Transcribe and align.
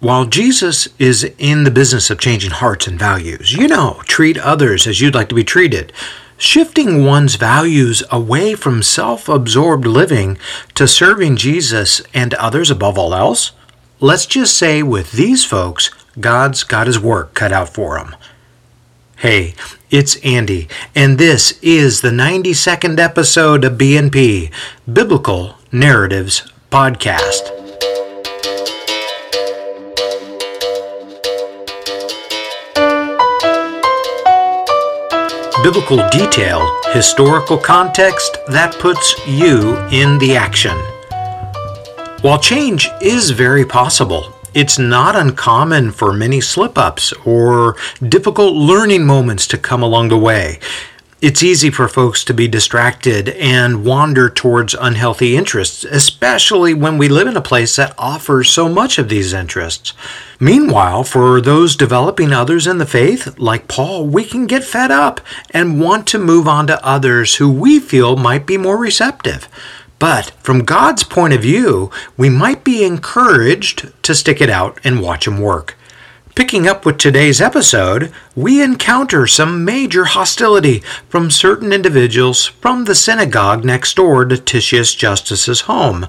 While 0.00 0.26
Jesus 0.26 0.86
is 1.00 1.28
in 1.38 1.64
the 1.64 1.72
business 1.72 2.08
of 2.08 2.20
changing 2.20 2.52
hearts 2.52 2.86
and 2.86 2.96
values, 2.96 3.52
you 3.52 3.66
know, 3.66 4.00
treat 4.06 4.38
others 4.38 4.86
as 4.86 5.00
you'd 5.00 5.14
like 5.16 5.28
to 5.30 5.34
be 5.34 5.42
treated. 5.42 5.92
Shifting 6.36 7.04
one's 7.04 7.34
values 7.34 8.04
away 8.12 8.54
from 8.54 8.84
self 8.84 9.28
absorbed 9.28 9.88
living 9.88 10.38
to 10.74 10.86
serving 10.86 11.34
Jesus 11.34 12.00
and 12.14 12.32
others 12.34 12.70
above 12.70 12.96
all 12.96 13.12
else? 13.12 13.50
Let's 13.98 14.26
just 14.26 14.56
say 14.56 14.84
with 14.84 15.10
these 15.10 15.44
folks, 15.44 15.90
God's 16.20 16.62
got 16.62 16.86
his 16.86 17.00
work 17.00 17.34
cut 17.34 17.50
out 17.50 17.68
for 17.68 17.98
him. 17.98 18.14
Hey, 19.16 19.54
it's 19.90 20.14
Andy, 20.24 20.68
and 20.94 21.18
this 21.18 21.58
is 21.60 22.02
the 22.02 22.10
92nd 22.10 23.00
episode 23.00 23.64
of 23.64 23.76
BNP, 23.76 24.52
Biblical 24.86 25.56
Narratives 25.72 26.52
Podcast. 26.70 27.57
Biblical 35.62 36.08
detail, 36.10 36.80
historical 36.92 37.58
context 37.58 38.38
that 38.48 38.76
puts 38.78 39.14
you 39.26 39.76
in 39.90 40.18
the 40.18 40.36
action. 40.36 40.76
While 42.22 42.38
change 42.38 42.88
is 43.02 43.30
very 43.30 43.64
possible, 43.64 44.32
it's 44.54 44.78
not 44.78 45.16
uncommon 45.16 45.90
for 45.90 46.12
many 46.12 46.40
slip 46.40 46.78
ups 46.78 47.12
or 47.24 47.76
difficult 48.08 48.54
learning 48.54 49.04
moments 49.04 49.46
to 49.48 49.58
come 49.58 49.82
along 49.82 50.08
the 50.08 50.18
way. 50.18 50.60
It's 51.20 51.42
easy 51.42 51.70
for 51.70 51.88
folks 51.88 52.22
to 52.24 52.32
be 52.32 52.46
distracted 52.46 53.30
and 53.30 53.84
wander 53.84 54.30
towards 54.30 54.74
unhealthy 54.74 55.36
interests, 55.36 55.82
especially 55.82 56.74
when 56.74 56.96
we 56.96 57.08
live 57.08 57.26
in 57.26 57.36
a 57.36 57.42
place 57.42 57.74
that 57.74 57.92
offers 57.98 58.48
so 58.50 58.68
much 58.68 58.98
of 58.98 59.08
these 59.08 59.32
interests. 59.32 59.94
Meanwhile, 60.38 61.02
for 61.02 61.40
those 61.40 61.74
developing 61.74 62.32
others 62.32 62.68
in 62.68 62.78
the 62.78 62.86
faith, 62.86 63.36
like 63.36 63.66
Paul, 63.66 64.06
we 64.06 64.24
can 64.24 64.46
get 64.46 64.62
fed 64.62 64.92
up 64.92 65.20
and 65.50 65.80
want 65.80 66.06
to 66.06 66.20
move 66.20 66.46
on 66.46 66.68
to 66.68 66.86
others 66.86 67.34
who 67.34 67.50
we 67.50 67.80
feel 67.80 68.14
might 68.14 68.46
be 68.46 68.56
more 68.56 68.78
receptive. 68.78 69.48
But 69.98 70.30
from 70.40 70.64
God's 70.64 71.02
point 71.02 71.34
of 71.34 71.42
view, 71.42 71.90
we 72.16 72.28
might 72.28 72.62
be 72.62 72.84
encouraged 72.84 73.90
to 74.04 74.14
stick 74.14 74.40
it 74.40 74.50
out 74.50 74.78
and 74.84 75.02
watch 75.02 75.26
Him 75.26 75.40
work. 75.40 75.74
Picking 76.38 76.68
up 76.68 76.86
with 76.86 76.98
today's 76.98 77.40
episode, 77.40 78.12
we 78.36 78.62
encounter 78.62 79.26
some 79.26 79.64
major 79.64 80.04
hostility 80.04 80.84
from 81.08 81.32
certain 81.32 81.72
individuals 81.72 82.46
from 82.46 82.84
the 82.84 82.94
synagogue 82.94 83.64
next 83.64 83.96
door 83.96 84.24
to 84.24 84.38
Titius 84.38 84.94
Justus's 84.94 85.62
home. 85.62 86.06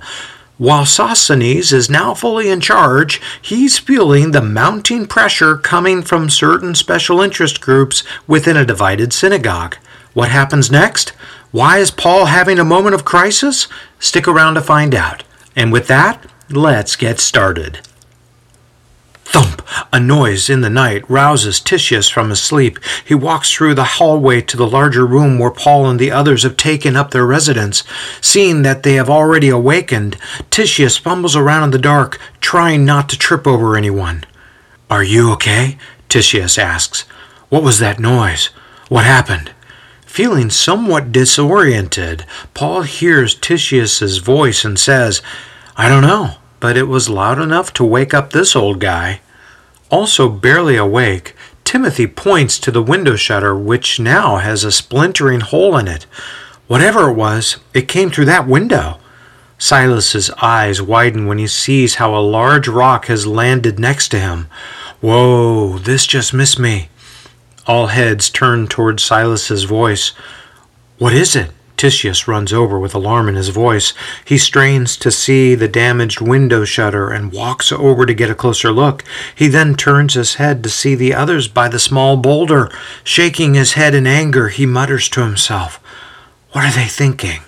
While 0.60 0.86
Sosthenes 0.86 1.74
is 1.74 1.90
now 1.90 2.14
fully 2.14 2.48
in 2.52 2.62
charge, 2.62 3.20
he's 3.42 3.80
feeling 3.80 4.30
the 4.30 4.44
mounting 4.44 5.08
pressure 5.08 5.58
coming 5.58 6.04
from 6.04 6.30
certain 6.30 6.76
special 6.76 7.22
interest 7.22 7.60
groups 7.60 8.04
within 8.28 8.56
a 8.56 8.64
divided 8.64 9.12
synagogue. 9.12 9.78
What 10.14 10.30
happens 10.30 10.70
next? 10.70 11.10
Why 11.50 11.80
is 11.80 11.90
Paul 11.90 12.26
having 12.26 12.60
a 12.60 12.64
moment 12.64 12.94
of 12.94 13.04
crisis? 13.04 13.68
Stick 13.98 14.28
around 14.28 14.54
to 14.54 14.62
find 14.62 14.94
out. 14.94 15.24
And 15.56 15.72
with 15.72 15.88
that, 15.88 16.24
let's 16.52 16.96
get 16.96 17.20
started. 17.20 17.80
Thump! 19.32 19.62
A 19.94 20.00
noise 20.00 20.50
in 20.50 20.62
the 20.62 20.72
night 20.72 21.08
rouses 21.08 21.60
Titius 21.60 22.10
from 22.10 22.32
his 22.32 22.42
sleep. 22.42 22.80
He 23.06 23.14
walks 23.14 23.52
through 23.54 23.76
the 23.76 23.84
hallway 23.84 24.42
to 24.42 24.58
the 24.58 24.68
larger 24.68 25.06
room 25.06 25.38
where 25.38 25.52
Paul 25.52 25.88
and 25.88 26.00
the 26.00 26.10
others 26.10 26.42
have 26.42 26.58
taken 26.58 26.96
up 26.96 27.12
their 27.12 27.28
residence. 27.28 27.84
Seeing 28.22 28.64
that 28.64 28.82
they 28.82 28.96
have 28.96 29.08
already 29.08 29.50
awakened, 29.50 30.18
Titius 30.50 30.98
fumbles 30.98 31.36
around 31.36 31.66
in 31.66 31.70
the 31.70 31.78
dark, 31.78 32.20
trying 32.42 32.86
not 32.86 33.08
to 33.10 33.20
trip 33.20 33.46
over 33.46 33.78
anyone. 33.78 34.24
Are 34.90 35.04
you 35.04 35.32
okay? 35.34 35.78
Titius 36.10 36.58
asks. 36.58 37.02
What 37.50 37.62
was 37.62 37.78
that 37.78 38.00
noise? 38.00 38.48
What 38.88 39.06
happened? 39.06 39.52
Feeling 40.08 40.50
somewhat 40.50 41.12
disoriented, 41.12 42.26
Paul 42.56 42.82
hears 42.82 43.36
Titius's 43.36 44.18
voice 44.18 44.66
and 44.66 44.80
says, 44.80 45.22
I 45.78 45.88
don't 45.88 46.02
know 46.02 46.39
but 46.60 46.78
it 46.78 46.88
was 46.88 47.10
loud 47.10 47.40
enough 47.40 47.74
to 47.74 47.84
wake 47.84 48.14
up 48.14 48.32
this 48.32 48.56
old 48.56 48.80
guy. 48.80 49.22
Also 49.90 50.30
barely 50.30 50.76
awake, 50.76 51.36
Timothy 51.64 52.08
points 52.08 52.58
to 52.60 52.72
the 52.72 52.82
window 52.82 53.16
shutter, 53.16 53.56
which 53.56 54.00
now 54.00 54.38
has 54.38 54.64
a 54.64 54.72
splintering 54.72 55.40
hole 55.40 55.78
in 55.78 55.88
it. 55.88 56.06
Whatever 56.68 57.10
it 57.10 57.14
was, 57.14 57.58
it 57.74 57.88
came 57.88 58.10
through 58.10 58.26
that 58.26 58.48
window. 58.48 59.00
Silas's 59.60 60.32
eyes 60.42 60.82
widen 60.82 61.28
when 61.28 61.38
he 61.38 61.48
sees 61.48 61.96
how 61.96 62.16
a 62.16 62.22
large 62.22 62.68
rock 62.68 63.06
has 63.06 63.28
landed 63.28 63.78
next 63.78 64.10
to 64.10 64.20
him. 64.20 64.48
Whoa, 65.02 65.78
this 65.78 66.08
just 66.08 66.34
missed 66.34 66.58
me. 66.58 66.90
All 67.68 67.88
heads 67.88 68.30
turn 68.30 68.68
toward 68.68 69.00
Silas's 69.00 69.66
voice. 69.66 70.10
What 70.98 71.14
is 71.14 71.36
it? 71.36 71.52
Titius 71.80 72.28
runs 72.28 72.52
over 72.52 72.78
with 72.78 72.94
alarm 72.94 73.30
in 73.30 73.36
his 73.36 73.48
voice. 73.48 73.94
He 74.26 74.38
strains 74.38 74.98
to 74.98 75.10
see 75.10 75.56
the 75.56 75.70
damaged 75.70 76.20
window 76.20 76.66
shutter 76.66 77.10
and 77.10 77.32
walks 77.32 77.72
over 77.72 78.06
to 78.06 78.14
get 78.14 78.30
a 78.30 78.36
closer 78.36 78.70
look. 78.70 79.06
He 79.34 79.48
then 79.48 79.76
turns 79.76 80.16
his 80.16 80.36
head 80.36 80.62
to 80.64 80.70
see 80.70 80.94
the 80.94 81.14
others 81.14 81.48
by 81.48 81.70
the 81.70 81.80
small 81.80 82.18
boulder. 82.18 82.70
Shaking 83.06 83.54
his 83.54 83.74
head 83.74 83.96
in 83.96 84.06
anger, 84.06 84.50
he 84.50 84.66
mutters 84.66 85.08
to 85.08 85.24
himself, 85.24 85.80
What 86.52 86.66
are 86.66 86.76
they 86.76 86.90
thinking? 86.90 87.44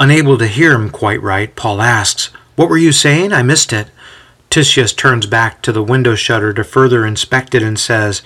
Unable 0.00 0.36
to 0.36 0.48
hear 0.48 0.72
him 0.72 0.90
quite 0.90 1.22
right, 1.22 1.54
Paul 1.54 1.80
asks, 1.80 2.32
What 2.56 2.68
were 2.68 2.76
you 2.76 2.90
saying? 2.90 3.32
I 3.32 3.44
missed 3.44 3.72
it. 3.72 3.86
Titius 4.50 4.92
turns 4.92 5.26
back 5.26 5.62
to 5.62 5.70
the 5.70 5.84
window 5.84 6.16
shutter 6.16 6.52
to 6.54 6.64
further 6.64 7.06
inspect 7.06 7.54
it 7.54 7.62
and 7.62 7.78
says, 7.78 8.20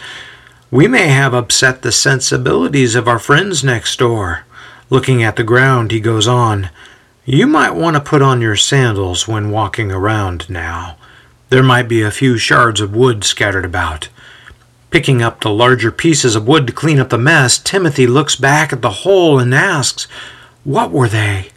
We 0.71 0.89
may 0.89 1.09
have 1.09 1.35
upset 1.35 1.83
the 1.83 1.93
sensibilities 1.93 2.95
of 2.95 3.07
our 3.07 3.19
friends 3.19 3.63
next 3.63 3.99
door. 3.99 4.47
Looking 4.93 5.23
at 5.23 5.37
the 5.37 5.43
ground, 5.43 5.91
he 5.91 6.01
goes 6.01 6.29
on, 6.29 6.69
You 7.25 7.47
might 7.47 7.75
want 7.75 7.97
to 7.97 8.01
put 8.03 8.21
on 8.21 8.43
your 8.43 8.57
sandals 8.57 9.27
when 9.27 9.51
walking 9.51 9.91
around 9.91 10.51
now. 10.51 10.99
There 11.49 11.63
might 11.63 11.89
be 11.89 12.03
a 12.03 12.11
few 12.11 12.37
shards 12.37 12.79
of 12.79 12.95
wood 12.95 13.25
scattered 13.25 13.65
about. 13.65 14.11
Picking 14.91 15.23
up 15.23 15.41
the 15.41 15.49
larger 15.49 15.91
pieces 15.91 16.37
of 16.37 16.47
wood 16.47 16.67
to 16.67 16.75
clean 16.75 17.01
up 17.01 17.09
the 17.09 17.17
mess, 17.17 17.57
Timothy 17.57 18.07
looks 18.07 18.37
back 18.37 18.71
at 18.71 18.83
the 18.83 18.91
hole 18.91 19.39
and 19.39 19.55
asks, 19.55 20.05
What 20.63 20.91
were 20.91 21.09
they? 21.09 21.49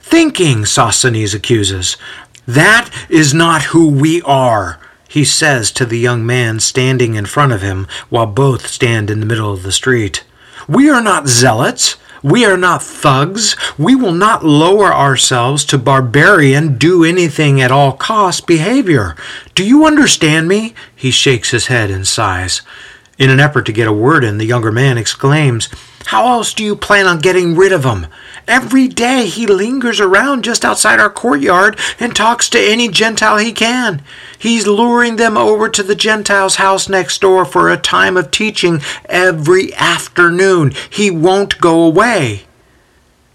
Thinking, 0.00 0.64
Sosthenes 0.64 1.34
accuses. 1.34 1.98
That 2.46 2.88
is 3.10 3.34
not 3.34 3.64
who 3.64 3.86
we 3.90 4.22
are, 4.22 4.80
he 5.06 5.26
says 5.26 5.70
to 5.72 5.84
the 5.84 5.98
young 5.98 6.24
man 6.24 6.58
standing 6.58 7.16
in 7.16 7.26
front 7.26 7.52
of 7.52 7.60
him 7.60 7.86
while 8.08 8.24
both 8.24 8.66
stand 8.66 9.10
in 9.10 9.20
the 9.20 9.26
middle 9.26 9.52
of 9.52 9.62
the 9.62 9.72
street. 9.72 10.24
We 10.66 10.88
are 10.88 11.02
not 11.02 11.28
zealots. 11.28 11.98
We 12.22 12.44
are 12.44 12.56
not 12.56 12.82
thugs. 12.82 13.56
We 13.78 13.94
will 13.94 14.12
not 14.12 14.44
lower 14.44 14.92
ourselves 14.92 15.64
to 15.66 15.78
barbarian, 15.78 16.76
do 16.76 17.02
anything 17.02 17.60
at 17.60 17.72
all 17.72 17.92
cost 17.92 18.46
behavior. 18.46 19.16
Do 19.54 19.64
you 19.64 19.86
understand 19.86 20.46
me? 20.46 20.74
He 20.94 21.10
shakes 21.10 21.50
his 21.50 21.68
head 21.68 21.90
and 21.90 22.06
sighs. 22.06 22.60
In 23.18 23.30
an 23.30 23.40
effort 23.40 23.66
to 23.66 23.72
get 23.72 23.88
a 23.88 23.92
word 23.92 24.24
in, 24.24 24.38
the 24.38 24.46
younger 24.46 24.72
man 24.72 24.98
exclaims, 24.98 25.68
How 26.06 26.26
else 26.28 26.52
do 26.52 26.62
you 26.62 26.76
plan 26.76 27.06
on 27.06 27.20
getting 27.20 27.56
rid 27.56 27.72
of 27.72 27.84
him? 27.84 28.06
Every 28.50 28.88
day 28.88 29.26
he 29.26 29.46
lingers 29.46 30.00
around 30.00 30.42
just 30.42 30.64
outside 30.64 30.98
our 30.98 31.08
courtyard 31.08 31.78
and 32.00 32.16
talks 32.16 32.48
to 32.48 32.58
any 32.58 32.88
Gentile 32.88 33.36
he 33.36 33.52
can. 33.52 34.02
He's 34.40 34.66
luring 34.66 35.14
them 35.14 35.36
over 35.36 35.68
to 35.68 35.84
the 35.84 35.94
Gentile's 35.94 36.56
house 36.56 36.88
next 36.88 37.20
door 37.20 37.44
for 37.44 37.70
a 37.70 37.76
time 37.76 38.16
of 38.16 38.32
teaching 38.32 38.80
every 39.04 39.72
afternoon. 39.74 40.72
He 40.90 41.12
won't 41.12 41.60
go 41.60 41.80
away. 41.80 42.42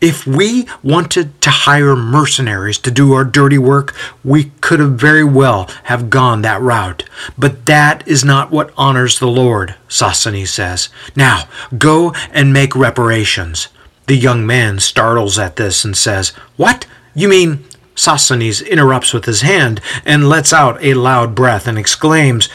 If 0.02 0.28
we 0.28 0.68
wanted 0.84 1.42
to 1.44 1.50
hire 1.50 1.96
mercenaries 1.96 2.78
to 2.80 2.92
do 2.92 3.14
our 3.14 3.24
dirty 3.24 3.58
work, 3.58 3.96
we 4.22 4.52
could 4.60 4.82
have 4.82 5.00
very 5.00 5.24
well 5.24 5.70
have 5.84 6.10
gone 6.10 6.42
that 6.42 6.60
route. 6.60 7.06
But 7.38 7.66
that 7.68 8.06
is 8.06 8.26
not 8.26 8.52
what 8.52 8.74
honors 8.76 9.20
the 9.20 9.28
Lord, 9.28 9.76
Sosthenes 9.88 10.52
says. 10.52 10.90
Now, 11.16 11.48
go 11.78 12.14
and 12.34 12.52
make 12.52 12.76
reparations. 12.76 13.70
The 14.08 14.16
young 14.16 14.46
man 14.46 14.80
startles 14.80 15.40
at 15.40 15.56
this 15.56 15.84
and 15.84 15.98
says, 15.98 16.30
What? 16.58 16.86
You 17.14 17.28
mean? 17.28 17.66
Sosthenes 17.96 18.62
interrupts 18.62 19.14
with 19.14 19.26
his 19.26 19.42
hand 19.42 19.82
and 20.06 20.30
lets 20.30 20.52
out 20.52 20.84
a 20.84 20.94
loud 20.94 21.34
breath 21.34 21.68
and 21.68 21.78
exclaims, 21.78 22.50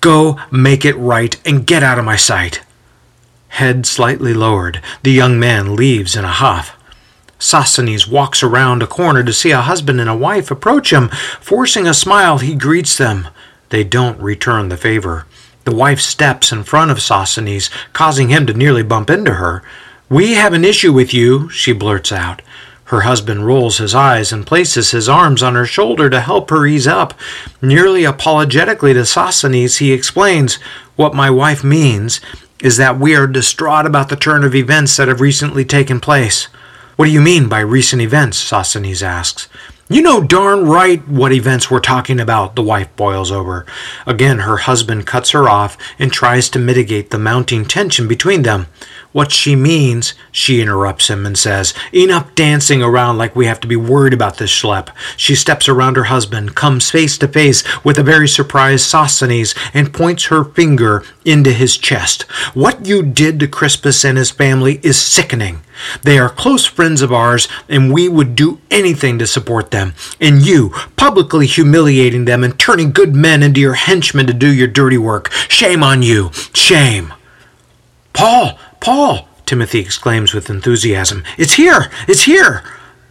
Go 0.00 0.38
make 0.50 0.84
it 0.84 0.96
right 0.96 1.38
and 1.46 1.66
get 1.66 1.82
out 1.82 1.98
of 1.98 2.04
my 2.04 2.16
sight. 2.16 2.62
Head 3.48 3.84
slightly 3.84 4.32
lowered, 4.32 4.80
the 5.02 5.12
young 5.12 5.38
man 5.38 5.76
leaves 5.76 6.16
in 6.16 6.24
a 6.24 6.28
huff. 6.28 6.76
Sosthenes 7.38 8.06
walks 8.06 8.42
around 8.42 8.82
a 8.82 8.86
corner 8.86 9.22
to 9.24 9.32
see 9.32 9.50
a 9.50 9.60
husband 9.60 10.00
and 10.00 10.10
a 10.10 10.16
wife 10.16 10.50
approach 10.50 10.92
him. 10.92 11.08
Forcing 11.40 11.86
a 11.86 11.94
smile, 11.94 12.38
he 12.38 12.54
greets 12.54 12.96
them. 12.96 13.28
They 13.70 13.82
don't 13.82 14.20
return 14.20 14.68
the 14.68 14.76
favor. 14.76 15.26
The 15.64 15.74
wife 15.74 16.00
steps 16.00 16.52
in 16.52 16.64
front 16.64 16.90
of 16.90 17.00
Sosthenes, 17.02 17.70
causing 17.92 18.28
him 18.28 18.46
to 18.46 18.54
nearly 18.54 18.82
bump 18.82 19.10
into 19.10 19.34
her. 19.34 19.62
We 20.10 20.32
have 20.32 20.52
an 20.54 20.64
issue 20.64 20.92
with 20.92 21.14
you, 21.14 21.48
she 21.50 21.72
blurts 21.72 22.10
out. 22.10 22.42
Her 22.86 23.02
husband 23.02 23.46
rolls 23.46 23.78
his 23.78 23.94
eyes 23.94 24.32
and 24.32 24.44
places 24.44 24.90
his 24.90 25.08
arms 25.08 25.40
on 25.40 25.54
her 25.54 25.64
shoulder 25.64 26.10
to 26.10 26.20
help 26.20 26.50
her 26.50 26.66
ease 26.66 26.88
up. 26.88 27.14
Nearly 27.62 28.02
apologetically 28.02 28.92
to 28.92 29.06
Sosthenes, 29.06 29.76
he 29.76 29.92
explains, 29.92 30.56
What 30.96 31.14
my 31.14 31.30
wife 31.30 31.62
means 31.62 32.20
is 32.60 32.76
that 32.76 32.98
we 32.98 33.14
are 33.14 33.28
distraught 33.28 33.86
about 33.86 34.08
the 34.08 34.16
turn 34.16 34.42
of 34.42 34.52
events 34.52 34.96
that 34.96 35.06
have 35.06 35.20
recently 35.20 35.64
taken 35.64 36.00
place. 36.00 36.46
What 36.96 37.04
do 37.04 37.12
you 37.12 37.20
mean 37.20 37.48
by 37.48 37.60
recent 37.60 38.02
events? 38.02 38.36
Sosthenes 38.36 39.04
asks. 39.04 39.48
You 39.92 40.02
know 40.02 40.22
darn 40.22 40.66
right 40.66 41.06
what 41.08 41.32
events 41.32 41.68
we're 41.68 41.80
talking 41.80 42.20
about, 42.20 42.54
the 42.54 42.62
wife 42.62 42.94
boils 42.94 43.32
over. 43.32 43.66
Again, 44.06 44.38
her 44.38 44.58
husband 44.58 45.04
cuts 45.04 45.30
her 45.30 45.48
off 45.48 45.76
and 45.98 46.12
tries 46.12 46.48
to 46.50 46.60
mitigate 46.60 47.10
the 47.10 47.18
mounting 47.18 47.64
tension 47.64 48.06
between 48.06 48.42
them. 48.42 48.66
What 49.12 49.32
she 49.32 49.56
means, 49.56 50.14
she 50.30 50.60
interrupts 50.60 51.10
him 51.10 51.26
and 51.26 51.36
says, 51.36 51.74
Enough 51.92 52.32
dancing 52.36 52.80
around 52.80 53.18
like 53.18 53.34
we 53.34 53.46
have 53.46 53.58
to 53.60 53.66
be 53.66 53.74
worried 53.74 54.12
about 54.12 54.38
this 54.38 54.52
schlep. 54.52 54.90
She 55.16 55.34
steps 55.34 55.68
around 55.68 55.96
her 55.96 56.04
husband, 56.04 56.54
comes 56.54 56.90
face 56.90 57.18
to 57.18 57.26
face 57.26 57.64
with 57.84 57.98
a 57.98 58.04
very 58.04 58.28
surprised 58.28 58.86
Sosthenes, 58.86 59.52
and 59.74 59.92
points 59.92 60.26
her 60.26 60.44
finger 60.44 61.02
into 61.24 61.52
his 61.52 61.76
chest. 61.76 62.22
What 62.54 62.86
you 62.86 63.02
did 63.02 63.40
to 63.40 63.48
Crispus 63.48 64.04
and 64.04 64.16
his 64.16 64.30
family 64.30 64.78
is 64.84 65.00
sickening. 65.00 65.62
They 66.02 66.18
are 66.18 66.28
close 66.28 66.64
friends 66.66 67.02
of 67.02 67.12
ours, 67.12 67.48
and 67.68 67.92
we 67.92 68.08
would 68.08 68.36
do 68.36 68.60
anything 68.70 69.18
to 69.18 69.26
support 69.26 69.72
them. 69.72 69.94
And 70.20 70.42
you, 70.42 70.70
publicly 70.96 71.46
humiliating 71.46 72.26
them 72.26 72.44
and 72.44 72.56
turning 72.56 72.92
good 72.92 73.16
men 73.16 73.42
into 73.42 73.60
your 73.60 73.74
henchmen 73.74 74.28
to 74.28 74.34
do 74.34 74.52
your 74.52 74.68
dirty 74.68 74.98
work. 74.98 75.32
Shame 75.48 75.82
on 75.82 76.02
you! 76.02 76.30
Shame! 76.54 77.12
Paul! 78.12 78.58
Paul! 78.80 79.28
Timothy 79.46 79.80
exclaims 79.80 80.32
with 80.32 80.48
enthusiasm. 80.48 81.24
It's 81.36 81.54
here! 81.54 81.90
It's 82.08 82.22
here! 82.22 82.62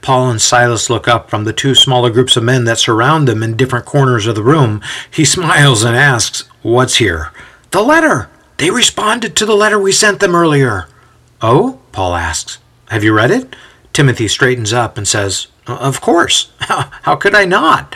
Paul 0.02 0.32
and 0.32 0.42
Silas 0.42 0.90
look 0.90 1.08
up 1.08 1.30
from 1.30 1.44
the 1.44 1.54
two 1.54 1.76
smaller 1.76 2.10
groups 2.10 2.38
of 2.38 2.44
men 2.44 2.64
that 2.66 2.80
surround 2.80 3.28
them 3.28 3.44
in 3.44 3.58
different 3.58 3.86
corners 3.86 4.26
of 4.26 4.36
the 4.36 4.44
room. 4.44 4.82
He 5.12 5.26
smiles 5.26 5.84
and 5.84 5.96
asks, 5.96 6.42
What's 6.62 6.96
here? 6.96 7.32
The 7.72 7.82
letter! 7.82 8.30
They 8.58 8.72
responded 8.72 9.36
to 9.36 9.46
the 9.46 9.56
letter 9.56 9.80
we 9.80 9.92
sent 9.92 10.20
them 10.20 10.36
earlier. 10.36 10.88
Oh? 11.42 11.80
Paul 11.92 12.16
asks. 12.16 12.58
Have 12.90 13.04
you 13.04 13.14
read 13.14 13.32
it? 13.32 13.56
Timothy 13.94 14.28
straightens 14.28 14.74
up 14.74 14.98
and 14.98 15.08
says, 15.08 15.48
Of 15.68 16.02
course. 16.02 16.52
How 16.60 17.16
could 17.16 17.36
I 17.36 17.46
not? 17.46 17.96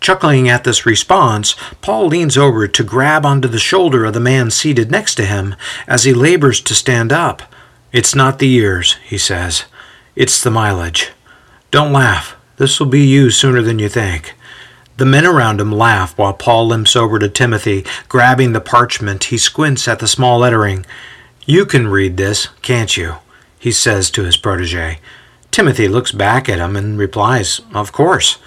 Chuckling 0.00 0.48
at 0.48 0.64
this 0.64 0.86
response, 0.86 1.54
Paul 1.82 2.06
leans 2.06 2.38
over 2.38 2.66
to 2.66 2.82
grab 2.82 3.26
onto 3.26 3.48
the 3.48 3.58
shoulder 3.58 4.04
of 4.06 4.14
the 4.14 4.20
man 4.20 4.50
seated 4.50 4.90
next 4.90 5.14
to 5.16 5.26
him 5.26 5.54
as 5.86 6.04
he 6.04 6.14
labors 6.14 6.60
to 6.62 6.74
stand 6.74 7.12
up. 7.12 7.42
It's 7.92 8.14
not 8.14 8.38
the 8.38 8.48
years, 8.48 8.94
he 9.04 9.18
says. 9.18 9.64
It's 10.16 10.42
the 10.42 10.50
mileage. 10.50 11.10
Don't 11.70 11.92
laugh. 11.92 12.36
This 12.56 12.80
will 12.80 12.86
be 12.86 13.06
you 13.06 13.30
sooner 13.30 13.62
than 13.62 13.78
you 13.78 13.88
think. 13.88 14.34
The 14.96 15.06
men 15.06 15.26
around 15.26 15.60
him 15.60 15.72
laugh 15.72 16.16
while 16.18 16.34
Paul 16.34 16.68
limps 16.68 16.94
over 16.94 17.18
to 17.18 17.28
Timothy. 17.28 17.84
Grabbing 18.08 18.52
the 18.52 18.60
parchment, 18.60 19.24
he 19.24 19.38
squints 19.38 19.88
at 19.88 19.98
the 19.98 20.08
small 20.08 20.38
lettering. 20.38 20.84
You 21.46 21.64
can 21.64 21.88
read 21.88 22.16
this, 22.16 22.48
can't 22.62 22.96
you? 22.96 23.16
he 23.58 23.72
says 23.72 24.10
to 24.10 24.24
his 24.24 24.38
protege. 24.38 24.98
Timothy 25.50 25.88
looks 25.88 26.12
back 26.12 26.48
at 26.48 26.58
him 26.58 26.76
and 26.76 26.98
replies, 26.98 27.60
Of 27.74 27.92
course. 27.92 28.38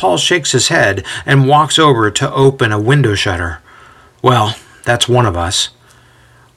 Paul 0.00 0.16
shakes 0.16 0.52
his 0.52 0.68
head 0.68 1.04
and 1.26 1.46
walks 1.46 1.78
over 1.78 2.10
to 2.10 2.32
open 2.32 2.72
a 2.72 2.80
window 2.80 3.14
shutter. 3.14 3.58
Well, 4.22 4.56
that's 4.82 5.10
one 5.10 5.26
of 5.26 5.36
us. 5.36 5.68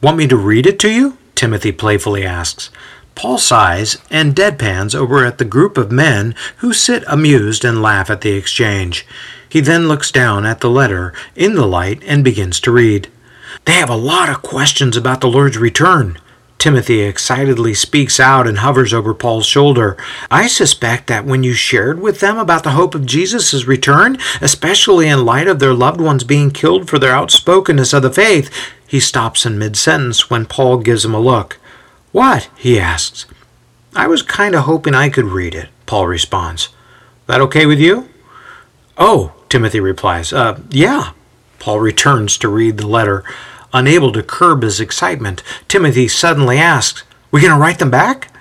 Want 0.01 0.15
me 0.15 0.27
to 0.27 0.37
read 0.37 0.65
it 0.65 0.79
to 0.79 0.89
you? 0.89 1.17
Timothy 1.35 1.73
playfully 1.73 2.25
asks. 2.25 2.69
Paul 3.15 3.37
sighs 3.37 3.97
and 4.09 4.33
deadpans 4.33 4.95
over 4.95 5.25
at 5.25 5.39
the 5.39 5.43
group 5.43 5.77
of 5.77 5.91
men 5.91 6.35
who 6.59 6.71
sit 6.71 7.03
amused 7.05 7.65
and 7.65 7.81
laugh 7.81 8.09
at 8.09 8.21
the 8.21 8.31
exchange. 8.31 9.05
He 9.49 9.59
then 9.59 9.89
looks 9.89 10.09
down 10.09 10.45
at 10.45 10.61
the 10.61 10.69
letter 10.69 11.11
in 11.35 11.55
the 11.55 11.67
light 11.67 12.01
and 12.07 12.23
begins 12.23 12.61
to 12.61 12.71
read. 12.71 13.09
They 13.65 13.73
have 13.73 13.89
a 13.89 13.97
lot 13.97 14.29
of 14.29 14.41
questions 14.41 14.95
about 14.95 15.19
the 15.19 15.27
Lord's 15.27 15.57
return. 15.57 16.17
Timothy 16.63 17.01
excitedly 17.01 17.73
speaks 17.73 18.21
out 18.21 18.47
and 18.47 18.59
hovers 18.59 18.93
over 18.93 19.13
Paul's 19.13 19.45
shoulder. 19.45 19.97
I 20.31 20.47
suspect 20.47 21.07
that 21.07 21.25
when 21.25 21.43
you 21.43 21.53
shared 21.53 21.99
with 21.99 22.21
them 22.21 22.37
about 22.37 22.63
the 22.63 22.71
hope 22.71 22.95
of 22.95 23.05
Jesus' 23.05 23.65
return, 23.65 24.17
especially 24.39 25.09
in 25.09 25.25
light 25.25 25.49
of 25.49 25.59
their 25.59 25.73
loved 25.73 25.99
ones 25.99 26.23
being 26.23 26.51
killed 26.51 26.89
for 26.89 26.97
their 26.97 27.11
outspokenness 27.11 27.91
of 27.91 28.01
the 28.01 28.13
faith, 28.13 28.49
he 28.87 29.01
stops 29.01 29.45
in 29.45 29.59
mid 29.59 29.75
sentence 29.75 30.29
when 30.29 30.45
Paul 30.45 30.77
gives 30.77 31.03
him 31.03 31.13
a 31.13 31.19
look. 31.19 31.59
What? 32.13 32.49
he 32.55 32.79
asks. 32.79 33.25
I 33.93 34.07
was 34.07 34.21
kind 34.21 34.55
of 34.55 34.63
hoping 34.63 34.95
I 34.95 35.09
could 35.09 35.25
read 35.25 35.53
it, 35.53 35.67
Paul 35.85 36.07
responds. 36.07 36.69
That 37.27 37.41
okay 37.41 37.65
with 37.65 37.79
you? 37.79 38.07
Oh, 38.97 39.33
Timothy 39.49 39.81
replies. 39.81 40.31
Uh, 40.31 40.61
yeah. 40.69 41.11
Paul 41.59 41.81
returns 41.81 42.37
to 42.37 42.47
read 42.47 42.77
the 42.77 42.87
letter. 42.87 43.25
Unable 43.73 44.11
to 44.11 44.21
curb 44.21 44.61
his 44.61 44.79
excitement, 44.79 45.41
Timothy 45.67 46.07
suddenly 46.07 46.59
asks, 46.59 47.03
We 47.31 47.41
going 47.41 47.53
to 47.53 47.59
write 47.59 47.79
them 47.79 47.91
back? 47.91 48.31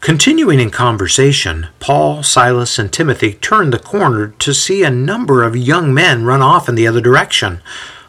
Continuing 0.00 0.60
in 0.60 0.70
conversation, 0.70 1.66
Paul, 1.80 2.22
Silas, 2.22 2.78
and 2.78 2.92
Timothy 2.92 3.34
turn 3.34 3.70
the 3.70 3.80
corner 3.80 4.28
to 4.38 4.54
see 4.54 4.84
a 4.84 4.90
number 4.90 5.42
of 5.42 5.56
young 5.56 5.92
men 5.92 6.24
run 6.24 6.40
off 6.40 6.68
in 6.68 6.76
the 6.76 6.86
other 6.86 7.00
direction. 7.00 7.60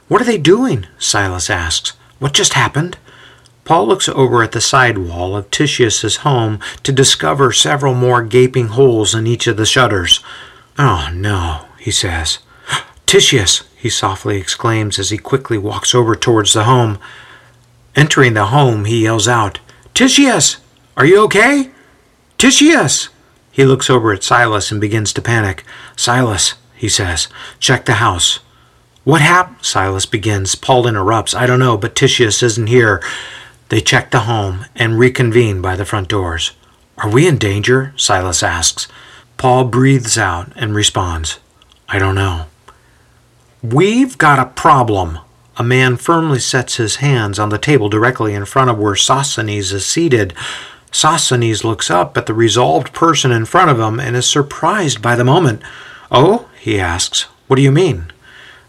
What 0.07 0.21
are 0.21 0.25
they 0.25 0.37
doing? 0.37 0.85
Silas 0.99 1.49
asks. 1.49 1.93
What 2.19 2.33
just 2.33 2.53
happened? 2.53 2.97
Paul 3.65 3.87
looks 3.87 4.07
over 4.09 4.43
at 4.43 4.51
the 4.51 4.61
side 4.61 4.97
wall 4.97 5.35
of 5.35 5.49
Titius's 5.51 6.17
home 6.17 6.59
to 6.83 6.91
discover 6.91 7.51
several 7.51 7.93
more 7.93 8.23
gaping 8.23 8.67
holes 8.67 9.15
in 9.15 9.27
each 9.27 9.47
of 9.47 9.57
the 9.57 9.65
shutters. 9.65 10.21
Oh 10.77 11.09
no, 11.13 11.65
he 11.79 11.91
says. 11.91 12.39
Titius, 13.05 13.63
he 13.79 13.89
softly 13.89 14.37
exclaims 14.37 14.99
as 14.99 15.09
he 15.09 15.17
quickly 15.17 15.57
walks 15.57 15.95
over 15.95 16.13
towards 16.13 16.51
the 16.51 16.65
home. 16.65 16.99
Entering 17.95 18.33
the 18.33 18.47
home, 18.47 18.83
he 18.83 19.03
yells 19.03 19.25
out, 19.25 19.59
Titius, 19.93 20.57
are 20.97 21.05
you 21.05 21.23
okay? 21.23 21.71
Titius! 22.37 23.07
He 23.51 23.63
looks 23.63 23.89
over 23.89 24.11
at 24.11 24.21
Silas 24.21 24.69
and 24.69 24.81
begins 24.81 25.13
to 25.13 25.21
panic. 25.21 25.63
Silas, 25.95 26.55
he 26.75 26.89
says, 26.89 27.29
check 27.59 27.85
the 27.85 27.93
house. 27.93 28.39
What 29.05 29.21
happened? 29.21 29.57
Silas 29.61 30.05
begins. 30.05 30.55
Paul 30.55 30.85
interrupts. 30.85 31.33
I 31.33 31.45
don't 31.45 31.59
know, 31.59 31.77
but 31.77 31.95
Titius 31.95 32.43
isn't 32.43 32.67
here. 32.67 33.01
They 33.69 33.79
check 33.79 34.11
the 34.11 34.21
home 34.21 34.65
and 34.75 34.99
reconvene 34.99 35.61
by 35.61 35.77
the 35.77 35.85
front 35.85 36.09
doors. 36.09 36.51
Are 36.97 37.09
we 37.09 37.25
in 37.25 37.37
danger? 37.37 37.93
Silas 37.95 38.43
asks. 38.43 38.89
Paul 39.37 39.63
breathes 39.63 40.17
out 40.17 40.51
and 40.57 40.75
responds, 40.75 41.39
I 41.87 41.97
don't 41.97 42.15
know. 42.15 42.47
We've 43.61 44.17
got 44.17 44.39
a 44.39 44.45
problem. 44.45 45.19
A 45.57 45.63
man 45.63 45.97
firmly 45.97 46.39
sets 46.39 46.77
his 46.77 46.97
hands 46.97 47.37
on 47.37 47.49
the 47.49 47.57
table 47.57 47.89
directly 47.89 48.33
in 48.33 48.45
front 48.45 48.69
of 48.69 48.77
where 48.77 48.95
Sosthenes 48.95 49.73
is 49.73 49.85
seated. 49.85 50.33
Sosthenes 50.93 51.65
looks 51.65 51.91
up 51.91 52.17
at 52.17 52.25
the 52.25 52.33
resolved 52.33 52.93
person 52.93 53.33
in 53.33 53.43
front 53.43 53.69
of 53.69 53.77
him 53.77 53.99
and 53.99 54.15
is 54.15 54.29
surprised 54.29 55.01
by 55.01 55.13
the 55.17 55.25
moment. 55.25 55.61
Oh, 56.09 56.47
he 56.57 56.79
asks, 56.79 57.23
what 57.47 57.57
do 57.57 57.61
you 57.61 57.71
mean? 57.71 58.13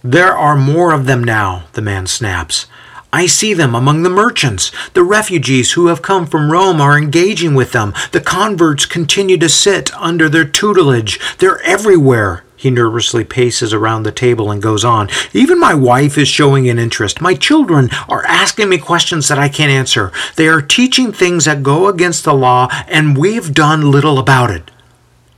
There 0.02 0.36
are 0.36 0.56
more 0.56 0.92
of 0.92 1.06
them 1.06 1.22
now, 1.22 1.66
the 1.74 1.82
man 1.82 2.08
snaps. 2.08 2.66
I 3.12 3.26
see 3.26 3.54
them 3.54 3.76
among 3.76 4.02
the 4.02 4.10
merchants. 4.10 4.72
The 4.94 5.04
refugees 5.04 5.72
who 5.72 5.86
have 5.86 6.02
come 6.02 6.26
from 6.26 6.50
Rome 6.50 6.80
are 6.80 6.98
engaging 6.98 7.54
with 7.54 7.70
them. 7.70 7.94
The 8.10 8.20
converts 8.20 8.86
continue 8.86 9.38
to 9.38 9.48
sit 9.48 9.94
under 9.94 10.28
their 10.28 10.44
tutelage. 10.44 11.20
They're 11.38 11.62
everywhere. 11.62 12.42
He 12.60 12.70
nervously 12.70 13.24
paces 13.24 13.72
around 13.72 14.02
the 14.02 14.12
table 14.12 14.50
and 14.50 14.60
goes 14.60 14.84
on. 14.84 15.08
Even 15.32 15.58
my 15.58 15.72
wife 15.72 16.18
is 16.18 16.28
showing 16.28 16.68
an 16.68 16.78
interest. 16.78 17.18
My 17.22 17.34
children 17.34 17.88
are 18.06 18.22
asking 18.26 18.68
me 18.68 18.76
questions 18.76 19.28
that 19.28 19.38
I 19.38 19.48
can't 19.48 19.72
answer. 19.72 20.12
They 20.36 20.46
are 20.46 20.60
teaching 20.60 21.10
things 21.10 21.46
that 21.46 21.62
go 21.62 21.88
against 21.88 22.24
the 22.24 22.34
law, 22.34 22.68
and 22.86 23.16
we've 23.16 23.54
done 23.54 23.90
little 23.90 24.18
about 24.18 24.50
it. 24.50 24.70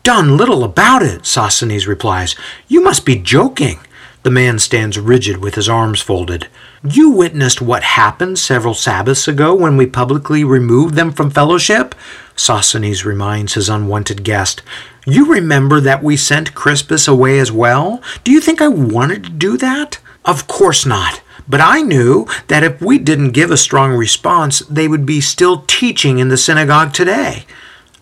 Done 0.02 0.36
little 0.36 0.64
about 0.64 1.04
it, 1.04 1.24
Sosthenes 1.24 1.86
replies. 1.86 2.34
You 2.66 2.82
must 2.82 3.06
be 3.06 3.14
joking. 3.14 3.78
The 4.24 4.30
man 4.32 4.58
stands 4.58 4.98
rigid 4.98 5.36
with 5.36 5.54
his 5.54 5.68
arms 5.68 6.00
folded. 6.00 6.48
You 6.82 7.10
witnessed 7.10 7.62
what 7.62 7.84
happened 7.84 8.40
several 8.40 8.74
Sabbaths 8.74 9.28
ago 9.28 9.54
when 9.54 9.76
we 9.76 9.86
publicly 9.86 10.42
removed 10.42 10.96
them 10.96 11.12
from 11.12 11.30
fellowship? 11.30 11.94
Sosthenes 12.36 13.04
reminds 13.04 13.54
his 13.54 13.68
unwanted 13.68 14.24
guest. 14.24 14.62
You 15.06 15.26
remember 15.26 15.80
that 15.80 16.02
we 16.02 16.16
sent 16.16 16.54
Crispus 16.54 17.08
away 17.08 17.38
as 17.38 17.50
well? 17.50 18.02
Do 18.24 18.32
you 18.32 18.40
think 18.40 18.60
I 18.60 18.68
wanted 18.68 19.24
to 19.24 19.30
do 19.30 19.56
that? 19.58 19.98
Of 20.24 20.46
course 20.46 20.86
not. 20.86 21.20
But 21.48 21.60
I 21.60 21.82
knew 21.82 22.26
that 22.48 22.62
if 22.62 22.80
we 22.80 22.98
didn't 22.98 23.32
give 23.32 23.50
a 23.50 23.56
strong 23.56 23.92
response, 23.92 24.60
they 24.60 24.86
would 24.86 25.04
be 25.04 25.20
still 25.20 25.64
teaching 25.66 26.18
in 26.18 26.28
the 26.28 26.36
synagogue 26.36 26.92
today. 26.92 27.44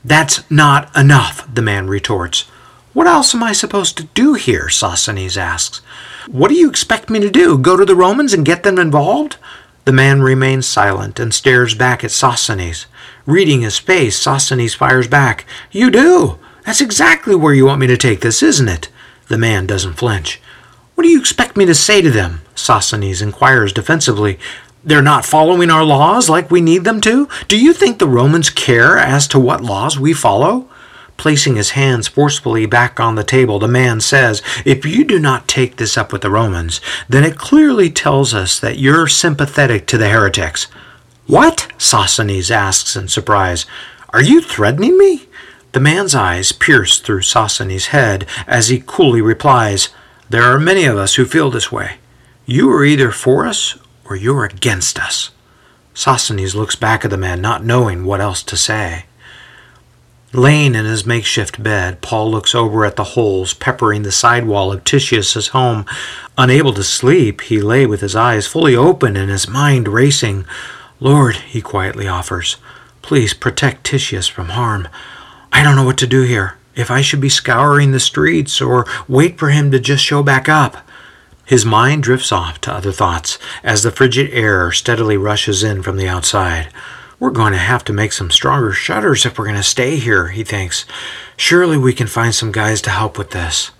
That's 0.05 0.49
not 0.51 0.95
enough, 0.97 1.47
the 1.53 1.63
man 1.63 1.89
retorts. 1.89 2.43
What 2.93 3.07
else 3.07 3.35
am 3.35 3.43
I 3.43 3.53
supposed 3.53 3.97
to 3.99 4.05
do 4.15 4.35
here? 4.35 4.69
Sosthenes 4.69 5.37
asks. 5.37 5.79
What 6.27 6.49
do 6.49 6.55
you 6.55 6.69
expect 6.69 7.09
me 7.09 7.21
to 7.21 7.31
do? 7.31 7.57
Go 7.57 7.77
to 7.77 7.85
the 7.85 7.95
Romans 7.95 8.33
and 8.33 8.45
get 8.45 8.63
them 8.63 8.79
involved? 8.79 9.37
The 9.91 9.97
man 9.97 10.23
remains 10.23 10.69
silent 10.69 11.19
and 11.19 11.35
stares 11.35 11.75
back 11.75 12.05
at 12.05 12.13
Sosthenes. 12.13 12.87
Reading 13.27 13.63
his 13.63 13.81
face, 13.81 14.17
Sosthenes 14.17 14.73
fires 14.73 15.09
back. 15.09 15.45
You 15.73 15.91
do! 15.91 16.39
That's 16.65 16.81
exactly 16.81 17.35
where 17.35 17.55
you 17.55 17.67
want 17.67 17.81
me 17.81 17.89
to 17.89 17.97
take 17.97 18.21
this, 18.21 18.41
isn't 18.41 18.69
it? 18.69 18.89
The 19.27 19.37
man 19.37 19.67
doesn't 19.67 19.95
flinch. 19.95 20.41
What 20.95 21.03
do 21.03 21.11
you 21.11 21.19
expect 21.19 21.57
me 21.57 21.67
to 21.67 21.75
say 21.75 22.03
to 22.03 22.11
them? 22.13 22.43
Sosthenes 22.55 23.21
inquires 23.21 23.73
defensively. 23.73 24.39
They're 24.85 25.03
not 25.03 25.25
following 25.25 25.73
our 25.73 25.83
laws 25.83 26.31
like 26.31 26.53
we 26.53 26.61
need 26.61 26.85
them 26.85 27.01
to? 27.01 27.29
Do 27.49 27.59
you 27.59 27.73
think 27.73 27.99
the 27.99 28.07
Romans 28.07 28.49
care 28.49 28.97
as 28.97 29.27
to 29.27 29.41
what 29.41 29.65
laws 29.65 29.99
we 29.99 30.13
follow? 30.13 30.70
Placing 31.21 31.57
his 31.57 31.73
hands 31.73 32.09
forcefully 32.09 32.65
back 32.65 32.99
on 32.99 33.15
the 33.15 33.23
table, 33.23 33.59
the 33.59 33.69
man 33.69 34.00
says, 34.00 34.43
If 34.65 34.87
you 34.87 35.05
do 35.05 35.19
not 35.19 35.47
take 35.47 35.77
this 35.77 35.99
up 35.99 36.15
with 36.15 36.23
the 36.23 36.31
Romans, 36.31 36.81
then 37.11 37.25
it 37.25 37.37
clearly 37.37 37.91
tells 37.91 38.33
us 38.33 38.59
that 38.59 38.79
you're 38.79 39.07
sympathetic 39.07 39.87
to 39.89 39.99
the 39.99 40.09
heretics. 40.09 40.65
What? 41.27 41.71
Sosthenes 41.77 42.50
asks 42.50 42.97
in 42.97 43.09
surprise. 43.09 43.67
Are 44.15 44.23
you 44.23 44.41
threatening 44.41 44.97
me? 44.97 45.27
The 45.73 45.81
man's 45.81 46.15
eyes 46.15 46.53
pierce 46.53 46.99
through 46.99 47.21
Sosthenes' 47.21 47.89
head 47.89 48.27
as 48.47 48.69
he 48.69 48.83
coolly 48.87 49.21
replies, 49.21 49.91
There 50.31 50.45
are 50.45 50.59
many 50.59 50.87
of 50.87 50.97
us 50.97 51.17
who 51.17 51.27
feel 51.27 51.50
this 51.50 51.71
way. 51.71 51.99
You 52.47 52.71
are 52.71 52.83
either 52.83 53.11
for 53.11 53.45
us 53.45 53.79
or 54.07 54.17
you 54.17 54.35
are 54.39 54.47
against 54.47 54.99
us. 54.99 55.33
Sosthenes 55.93 56.55
looks 56.55 56.77
back 56.77 57.05
at 57.05 57.11
the 57.11 57.19
man, 57.19 57.43
not 57.43 57.62
knowing 57.62 58.07
what 58.07 58.23
else 58.23 58.43
to 58.45 58.57
say. 58.57 59.05
Laying 60.33 60.77
in 60.77 60.85
his 60.85 61.05
makeshift 61.05 61.61
bed, 61.61 62.01
Paul 62.03 62.31
looks 62.31 62.55
over 62.55 62.85
at 62.85 62.95
the 62.95 63.03
holes 63.03 63.53
peppering 63.53 64.03
the 64.03 64.13
side 64.13 64.47
wall 64.47 64.73
of 64.73 64.85
Titius's 64.85 65.49
home. 65.49 65.85
Unable 66.39 66.73
to 66.75 66.85
sleep, 66.85 67.41
he 67.41 67.61
lay 67.61 67.85
with 67.85 68.01
his 68.01 68.15
eyes 68.15 68.47
fully 68.47 68.77
open 68.77 69.17
and 69.17 69.29
his 69.29 69.49
mind 69.49 69.89
racing. 69.89 70.45
Lord, 71.01 71.35
he 71.35 71.61
quietly 71.61 72.07
offers, 72.07 72.59
please 73.03 73.35
protect 73.35 73.83
Titius 73.83 74.29
from 74.29 74.51
harm. 74.51 74.87
I 75.53 75.65
don't 75.65 75.75
know 75.75 75.85
what 75.85 75.99
to 75.99 76.07
do 76.07 76.23
here. 76.23 76.59
If 76.77 76.93
I 76.93 77.01
should 77.01 77.21
be 77.21 77.29
scouring 77.29 77.91
the 77.91 77.99
streets 77.99 78.61
or 78.61 78.87
wait 79.09 79.37
for 79.37 79.49
him 79.49 79.73
to 79.73 79.81
just 79.81 80.05
show 80.05 80.23
back 80.23 80.49
up. 80.49 80.77
His 81.45 81.67
mind 81.67 82.05
drifts 82.05 82.31
off 82.31 82.61
to 82.61 82.73
other 82.73 82.93
thoughts 82.93 83.37
as 83.65 83.83
the 83.83 83.91
frigid 83.91 84.31
air 84.31 84.71
steadily 84.71 85.17
rushes 85.17 85.65
in 85.65 85.83
from 85.83 85.97
the 85.97 86.07
outside. 86.07 86.69
We're 87.21 87.29
going 87.29 87.53
to 87.53 87.59
have 87.59 87.85
to 87.85 87.93
make 87.93 88.12
some 88.12 88.31
stronger 88.31 88.73
shutters 88.73 89.27
if 89.27 89.39
we're 89.39 89.45
going 89.45 89.57
to 89.59 89.62
stay 89.62 89.97
here, 89.97 90.29
he 90.29 90.43
thinks. 90.43 90.87
Surely 91.37 91.77
we 91.77 91.93
can 91.93 92.07
find 92.07 92.35
some 92.35 92.50
guys 92.50 92.81
to 92.81 92.91
help 92.91 93.19
with 93.19 93.33
this. 93.33 93.73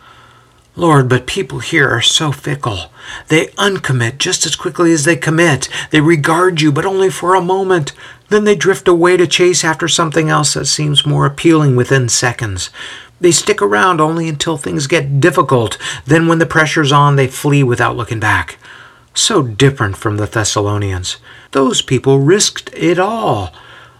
Lord, 0.77 1.09
but 1.09 1.27
people 1.27 1.61
here 1.61 1.89
are 1.89 2.03
so 2.03 2.33
fickle. 2.33 2.93
They 3.29 3.47
uncommit 3.57 4.19
just 4.19 4.45
as 4.45 4.57
quickly 4.57 4.93
as 4.93 5.05
they 5.05 5.17
commit. 5.17 5.71
They 5.91 6.03
regard 6.03 6.61
you, 6.61 6.71
but 6.71 6.85
only 6.85 7.09
for 7.09 7.35
a 7.35 7.41
moment. 7.41 7.93
Then 8.29 8.45
they 8.45 8.55
drift 8.55 8.87
away 8.87 9.17
to 9.17 9.27
chase 9.27 9.65
after 9.65 9.89
something 9.89 10.29
else 10.29 10.53
that 10.53 10.67
seems 10.67 11.07
more 11.07 11.25
appealing 11.25 11.77
within 11.77 12.11
seconds. 12.11 12.69
They 13.23 13.31
stick 13.31 13.63
around 13.63 14.03
only 14.03 14.29
until 14.29 14.59
things 14.59 14.87
get 14.87 15.19
difficult. 15.19 15.79
Then, 16.05 16.29
when 16.29 16.41
the 16.41 16.47
pressure's 16.47 16.93
on, 16.93 17.17
they 17.17 17.27
flee 17.27 17.63
without 17.63 17.97
looking 17.97 18.21
back. 18.21 18.59
So 19.21 19.43
different 19.43 19.99
from 19.99 20.17
the 20.17 20.25
Thessalonians. 20.25 21.19
Those 21.51 21.83
people 21.83 22.21
risked 22.21 22.71
it 22.73 22.99
all. 22.99 23.53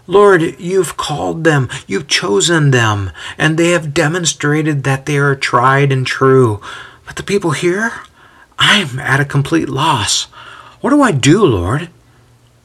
Lord, 0.07 0.59
you've 0.59 0.97
called 0.97 1.43
them, 1.43 1.69
you've 1.85 2.07
chosen 2.07 2.71
them, 2.71 3.11
and 3.37 3.55
they 3.55 3.69
have 3.69 3.93
demonstrated 3.93 4.83
that 4.83 5.05
they 5.05 5.19
are 5.19 5.35
tried 5.35 5.91
and 5.91 6.07
true. 6.07 6.59
But 7.05 7.17
the 7.17 7.23
people 7.23 7.51
here, 7.51 7.93
I'm 8.57 8.97
at 8.97 9.19
a 9.19 9.25
complete 9.25 9.69
loss. 9.69 10.23
What 10.81 10.89
do 10.89 11.03
I 11.03 11.11
do, 11.11 11.45
Lord? 11.45 11.89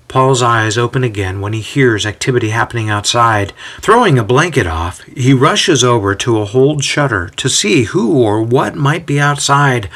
Paul's 0.09 0.41
eyes 0.41 0.79
open 0.79 1.05
again 1.05 1.43
when 1.43 1.53
he 1.53 1.61
hears 1.61 2.07
activity 2.07 2.49
happening 2.49 2.89
outside. 2.89 3.53
Throwing 3.83 4.19
a 4.19 4.25
blanket 4.25 4.67
off, 4.67 5.03
he 5.03 5.35
rushes 5.35 5.85
over 5.85 6.15
to 6.15 6.39
a 6.39 6.47
hold 6.47 6.83
shutter 6.83 7.29
to 7.37 7.51
see 7.51 7.83
who 7.85 8.19
or 8.19 8.43
what 8.43 8.75
might 8.75 9.05
be 9.05 9.21
outside. 9.21 9.91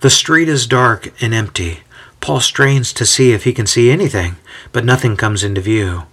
The 0.00 0.08
street 0.08 0.48
is 0.48 0.66
dark 0.66 1.12
and 1.22 1.34
empty. 1.34 1.82
Paul 2.20 2.40
strains 2.40 2.92
to 2.94 3.06
see 3.06 3.32
if 3.32 3.44
he 3.44 3.52
can 3.52 3.66
see 3.66 3.90
anything, 3.90 4.36
but 4.72 4.84
nothing 4.84 5.16
comes 5.16 5.44
into 5.44 5.60
view. 5.60 6.04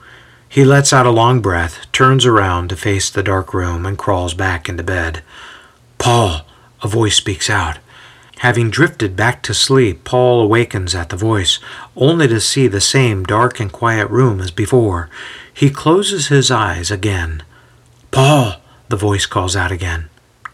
He 0.47 0.63
lets 0.63 0.93
out 0.93 1.07
a 1.07 1.11
long 1.11 1.41
breath, 1.41 1.91
turns 1.91 2.25
around 2.25 2.69
to 2.69 2.75
face 2.75 3.09
the 3.09 3.23
dark 3.23 3.53
room, 3.53 3.85
and 3.85 3.97
crawls 3.97 4.33
back 4.35 4.69
into 4.69 4.83
bed. 4.83 5.23
Paul, 5.97 6.45
a 6.83 6.87
voice 6.87 7.15
speaks 7.15 7.49
out. 7.49 7.79
Having 8.37 8.71
drifted 8.71 9.15
back 9.15 9.41
to 9.43 9.53
sleep, 9.53 10.03
Paul 10.03 10.41
awakens 10.41 10.93
at 10.93 11.09
the 11.09 11.15
voice, 11.15 11.59
only 11.95 12.27
to 12.27 12.41
see 12.41 12.67
the 12.67 12.81
same 12.81 13.23
dark 13.23 13.59
and 13.59 13.71
quiet 13.71 14.09
room 14.09 14.41
as 14.41 14.51
before. 14.51 15.09
He 15.53 15.69
closes 15.69 16.27
his 16.27 16.51
eyes 16.51 16.91
again. 16.91 17.41
Paul, 18.11 18.57
the 18.89 18.97
voice 18.97 19.25
calls 19.25 19.55
out 19.55 19.71
again. 19.71 20.09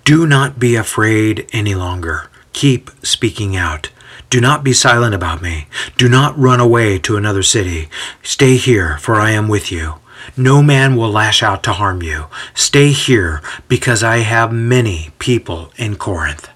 Do 0.06 0.26
not 0.26 0.60
be 0.60 0.76
afraid 0.76 1.48
any 1.52 1.76
longer. 1.76 2.30
Keep 2.54 2.92
speaking 3.04 3.56
out. 3.56 3.90
Do 4.30 4.40
not 4.40 4.64
be 4.64 4.74
silent 4.74 5.16
about 5.16 5.42
me. 5.42 5.68
Do 5.98 6.08
not 6.08 6.38
run 6.38 6.60
away 6.60 7.00
to 7.00 7.18
another 7.18 7.42
city. 7.42 7.90
Stay 8.22 8.58
here, 8.58 8.98
for 9.00 9.16
I 9.16 9.32
am 9.32 9.48
with 9.48 9.72
you. 9.72 9.96
No 10.38 10.62
man 10.62 10.96
will 10.96 11.10
lash 11.10 11.42
out 11.42 11.64
to 11.64 11.74
harm 11.74 12.04
you. 12.04 12.26
Stay 12.54 12.92
here, 12.92 13.42
because 13.68 14.04
I 14.04 14.18
have 14.18 14.52
many 14.52 15.10
people 15.18 15.72
in 15.78 15.96
Corinth. 15.96 16.50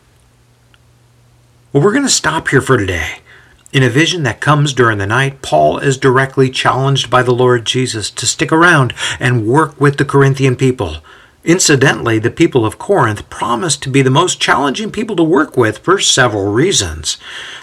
Well, 1.72 1.82
we're 1.82 1.94
going 1.94 2.04
to 2.06 2.10
stop 2.10 2.50
here 2.50 2.62
for 2.62 2.78
today. 2.78 3.20
In 3.72 3.82
a 3.82 3.90
vision 3.90 4.22
that 4.22 4.40
comes 4.40 4.72
during 4.72 5.00
the 5.00 5.08
night, 5.08 5.42
Paul 5.42 5.80
is 5.80 5.98
directly 5.98 6.52
challenged 6.52 7.10
by 7.10 7.24
the 7.24 7.34
Lord 7.34 7.66
Jesus 7.66 8.12
to 8.12 8.28
stick 8.28 8.52
around 8.52 8.94
and 9.20 9.48
work 9.48 9.82
with 9.82 9.98
the 9.98 10.06
Corinthian 10.06 10.56
people. 10.56 10.98
Incidentally, 11.46 12.20
the 12.20 12.32
people 12.32 12.66
of 12.66 12.80
Corinth 12.80 13.30
promised 13.30 13.84
to 13.84 13.90
be 13.90 14.02
the 14.02 14.10
most 14.10 14.40
challenging 14.40 14.92
people 14.92 15.18
to 15.18 15.24
work 15.24 15.58
with 15.58 15.80
for 15.80 16.00
several 16.00 16.54
reasons. 16.54 17.18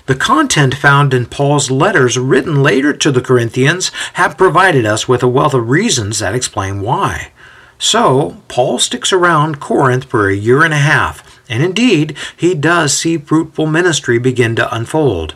The 0.04 0.14
content 0.14 0.74
found 0.74 1.14
in 1.14 1.24
Paul's 1.24 1.70
letters 1.70 2.18
written 2.18 2.62
later 2.62 2.92
to 2.92 3.10
the 3.10 3.22
Corinthians 3.22 3.90
have 4.14 4.36
provided 4.36 4.84
us 4.84 5.08
with 5.08 5.22
a 5.22 5.28
wealth 5.28 5.54
of 5.54 5.70
reasons 5.70 6.18
that 6.18 6.34
explain 6.34 6.82
why. 6.82 7.32
So, 7.78 8.42
Paul 8.48 8.78
sticks 8.78 9.14
around 9.14 9.60
Corinth 9.60 10.04
for 10.04 10.28
a 10.28 10.36
year 10.36 10.62
and 10.62 10.74
a 10.74 10.78
half, 10.78 11.40
and 11.48 11.62
indeed, 11.62 12.18
he 12.36 12.54
does 12.54 12.92
see 12.92 13.16
fruitful 13.16 13.66
ministry 13.66 14.18
begin 14.18 14.54
to 14.56 14.74
unfold. 14.74 15.34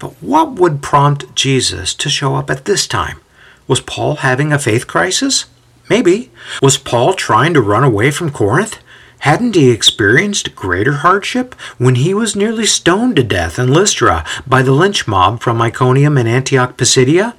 But 0.00 0.14
what 0.20 0.54
would 0.54 0.82
prompt 0.82 1.36
Jesus 1.36 1.94
to 1.94 2.08
show 2.08 2.34
up 2.34 2.50
at 2.50 2.64
this 2.64 2.88
time? 2.88 3.20
Was 3.68 3.80
Paul 3.80 4.16
having 4.16 4.52
a 4.52 4.58
faith 4.58 4.88
crisis? 4.88 5.44
Maybe. 5.90 6.30
Was 6.62 6.78
Paul 6.78 7.14
trying 7.14 7.52
to 7.54 7.60
run 7.60 7.82
away 7.82 8.12
from 8.12 8.30
Corinth? 8.30 8.78
Hadn't 9.18 9.56
he 9.56 9.70
experienced 9.70 10.54
greater 10.54 10.92
hardship 10.92 11.54
when 11.76 11.96
he 11.96 12.14
was 12.14 12.36
nearly 12.36 12.64
stoned 12.64 13.16
to 13.16 13.22
death 13.22 13.58
in 13.58 13.70
Lystra 13.70 14.24
by 14.46 14.62
the 14.62 14.72
lynch 14.72 15.06
mob 15.06 15.40
from 15.40 15.60
Iconium 15.60 16.16
and 16.16 16.28
Antioch 16.28 16.76
Pisidia? 16.78 17.34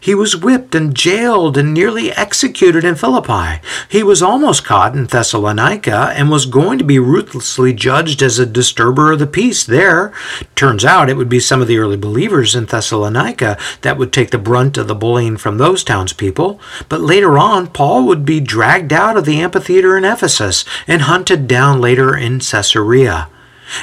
He 0.00 0.14
was 0.14 0.36
whipped 0.36 0.74
and 0.74 0.94
jailed 0.94 1.56
and 1.56 1.72
nearly 1.72 2.12
executed 2.12 2.84
in 2.84 2.94
Philippi. 2.94 3.60
He 3.88 4.02
was 4.02 4.22
almost 4.22 4.64
caught 4.64 4.94
in 4.94 5.06
Thessalonica 5.06 6.12
and 6.14 6.30
was 6.30 6.46
going 6.46 6.78
to 6.78 6.84
be 6.84 6.98
ruthlessly 6.98 7.72
judged 7.72 8.22
as 8.22 8.38
a 8.38 8.46
disturber 8.46 9.12
of 9.12 9.18
the 9.18 9.26
peace 9.26 9.64
there. 9.64 10.12
Turns 10.54 10.84
out 10.84 11.08
it 11.08 11.16
would 11.16 11.28
be 11.28 11.40
some 11.40 11.60
of 11.60 11.68
the 11.68 11.78
early 11.78 11.96
believers 11.96 12.54
in 12.54 12.66
Thessalonica 12.66 13.58
that 13.82 13.98
would 13.98 14.12
take 14.12 14.30
the 14.30 14.38
brunt 14.38 14.78
of 14.78 14.88
the 14.88 14.94
bullying 14.94 15.36
from 15.36 15.58
those 15.58 15.84
townspeople. 15.84 16.60
But 16.88 17.00
later 17.00 17.38
on, 17.38 17.68
Paul 17.68 18.06
would 18.06 18.24
be 18.24 18.40
dragged 18.40 18.92
out 18.92 19.16
of 19.16 19.24
the 19.24 19.40
amphitheater 19.40 19.96
in 19.96 20.04
Ephesus 20.04 20.64
and 20.86 21.02
hunted 21.02 21.48
down 21.48 21.80
later 21.80 22.16
in 22.16 22.40
Caesarea. 22.40 23.28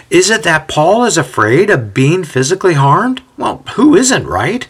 Is 0.09 0.29
it 0.29 0.43
that 0.43 0.67
Paul 0.67 1.05
is 1.05 1.17
afraid 1.17 1.69
of 1.69 1.93
being 1.93 2.23
physically 2.23 2.73
harmed? 2.73 3.21
Well, 3.37 3.63
who 3.75 3.95
isn't, 3.95 4.25
right? 4.25 4.67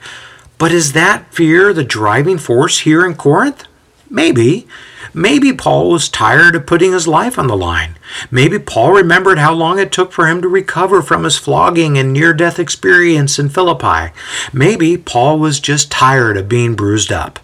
But 0.58 0.72
is 0.72 0.94
that 0.94 1.34
fear 1.34 1.74
the 1.74 1.84
driving 1.84 2.38
force 2.38 2.80
here 2.80 3.06
in 3.06 3.16
Corinth? 3.16 3.66
Maybe. 4.10 4.68
Maybe 5.14 5.54
Paul 5.54 5.90
was 5.90 6.10
tired 6.10 6.56
of 6.56 6.66
putting 6.66 6.92
his 6.92 7.08
life 7.08 7.40
on 7.40 7.48
the 7.48 7.58
line. 7.58 7.98
Maybe 8.30 8.60
Paul 8.60 8.92
remembered 8.92 9.40
how 9.40 9.54
long 9.54 9.80
it 9.80 9.92
took 9.92 10.12
for 10.12 10.28
him 10.28 10.42
to 10.42 10.48
recover 10.48 11.02
from 11.02 11.24
his 11.24 11.38
flogging 11.38 11.98
and 11.98 12.12
near 12.14 12.34
death 12.34 12.60
experience 12.60 13.40
in 13.40 13.50
Philippi. 13.50 14.14
Maybe 14.54 14.98
Paul 14.98 15.40
was 15.40 15.60
just 15.60 15.92
tired 15.92 16.38
of 16.38 16.50
being 16.50 16.76
bruised 16.76 17.12
up. 17.12 17.40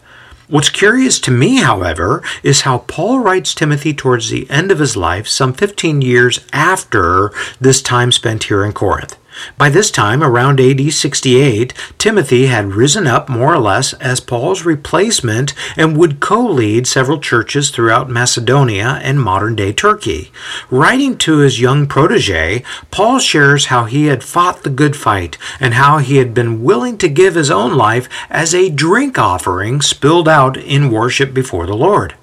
What's 0.48 0.70
curious 0.70 1.18
to 1.22 1.32
me, 1.32 1.62
however, 1.62 2.22
is 2.44 2.62
how 2.62 2.80
Paul 2.80 3.20
writes 3.20 3.56
Timothy 3.56 3.94
towards 3.94 4.30
the 4.30 4.50
end 4.50 4.70
of 4.70 4.80
his 4.80 4.98
life, 4.98 5.26
some 5.26 5.54
15 5.54 6.02
years 6.02 6.42
after 6.52 7.32
this 7.62 7.82
time 7.82 8.12
spent 8.12 8.44
here 8.44 8.66
in 8.66 8.74
Corinth. 8.74 9.18
By 9.58 9.70
this 9.70 9.92
time, 9.92 10.24
around 10.24 10.60
AD 10.60 10.92
68, 10.92 11.74
Timothy 11.98 12.48
had 12.48 12.74
risen 12.74 13.08
up 13.08 13.30
more 13.30 13.54
or 13.54 13.60
less 13.60 13.94
as 13.94 14.20
Paul's 14.20 14.66
replacement 14.66 15.54
and 15.78 15.98
would 15.98 16.20
co 16.20 16.46
lead 16.46 16.88
several 16.88 17.20
churches 17.20 17.70
throughout 17.70 18.10
Macedonia 18.10 19.00
and 19.04 19.22
modern 19.22 19.56
day 19.56 19.74
Turkey. 19.74 20.32
Writing 20.70 21.18
to 21.20 21.38
his 21.38 21.62
young 21.62 21.88
protege, 21.88 22.64
Paul 22.92 23.20
shares 23.20 23.66
how 23.66 23.86
he 23.86 24.08
had 24.08 24.24
fought 24.24 24.64
the 24.64 24.70
good 24.70 24.96
fight 24.96 25.38
and 25.60 25.76
how 25.76 26.00
he 26.00 26.18
had 26.18 26.34
been 26.34 26.64
willing 26.64 26.98
to 26.98 27.10
give 27.10 27.36
his 27.36 27.52
own 27.52 27.76
life 27.76 28.10
as 28.30 28.54
a 28.54 28.70
drink 28.70 29.18
offering 29.18 29.82
spilled 29.82 30.28
out 30.28 30.58
in 30.58 30.92
worship 30.92 31.34
before 31.34 31.66
the 31.66 31.76
Lord. 31.76 32.16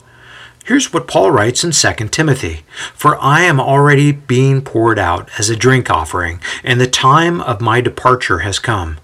Here's 0.68 0.92
what 0.92 1.08
Paul 1.08 1.30
writes 1.30 1.64
in 1.64 1.70
2 1.70 2.08
Timothy 2.08 2.60
For 2.92 3.16
I 3.22 3.40
am 3.40 3.58
already 3.58 4.12
being 4.12 4.60
poured 4.60 4.98
out 4.98 5.30
as 5.38 5.48
a 5.48 5.56
drink 5.56 5.88
offering, 5.88 6.42
and 6.62 6.78
the 6.78 6.86
time 6.86 7.40
of 7.40 7.62
my 7.62 7.80
departure 7.80 8.40
has 8.40 8.58
come. 8.58 8.98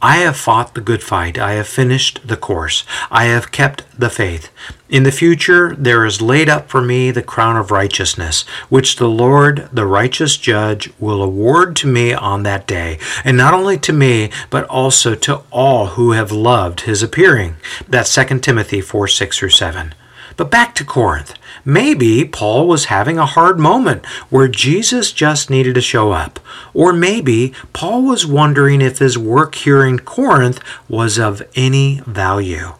I 0.00 0.16
have 0.16 0.38
fought 0.38 0.72
the 0.74 0.80
good 0.80 1.02
fight. 1.02 1.38
I 1.38 1.52
have 1.52 1.68
finished 1.68 2.26
the 2.26 2.38
course. 2.38 2.84
I 3.10 3.24
have 3.24 3.52
kept 3.52 3.84
the 4.00 4.08
faith. 4.08 4.48
In 4.88 5.02
the 5.02 5.12
future, 5.12 5.76
there 5.76 6.06
is 6.06 6.22
laid 6.22 6.48
up 6.48 6.70
for 6.70 6.80
me 6.80 7.10
the 7.10 7.20
crown 7.20 7.58
of 7.58 7.70
righteousness, 7.70 8.46
which 8.70 8.96
the 8.96 9.06
Lord, 9.06 9.68
the 9.70 9.84
righteous 9.84 10.38
judge, 10.38 10.90
will 10.98 11.22
award 11.22 11.76
to 11.76 11.86
me 11.86 12.14
on 12.14 12.44
that 12.44 12.66
day, 12.66 12.98
and 13.24 13.36
not 13.36 13.52
only 13.52 13.76
to 13.80 13.92
me, 13.92 14.30
but 14.48 14.64
also 14.70 15.14
to 15.16 15.42
all 15.50 15.88
who 15.88 16.12
have 16.12 16.32
loved 16.32 16.80
his 16.80 17.02
appearing. 17.02 17.56
That's 17.86 18.14
2 18.14 18.38
Timothy 18.38 18.80
4 18.80 19.06
6 19.06 19.42
or 19.42 19.50
7. 19.50 19.94
But 20.40 20.50
back 20.50 20.74
to 20.76 20.86
Corinth. 20.86 21.34
Maybe 21.66 22.24
Paul 22.24 22.66
was 22.66 22.86
having 22.86 23.18
a 23.18 23.26
hard 23.26 23.58
moment 23.58 24.06
where 24.30 24.48
Jesus 24.48 25.12
just 25.12 25.50
needed 25.50 25.74
to 25.74 25.82
show 25.82 26.12
up. 26.12 26.40
Or 26.72 26.94
maybe 26.94 27.52
Paul 27.74 28.04
was 28.04 28.24
wondering 28.24 28.80
if 28.80 29.00
his 29.00 29.18
work 29.18 29.54
here 29.54 29.84
in 29.84 29.98
Corinth 29.98 30.58
was 30.88 31.18
of 31.18 31.42
any 31.54 32.00
value. 32.06 32.72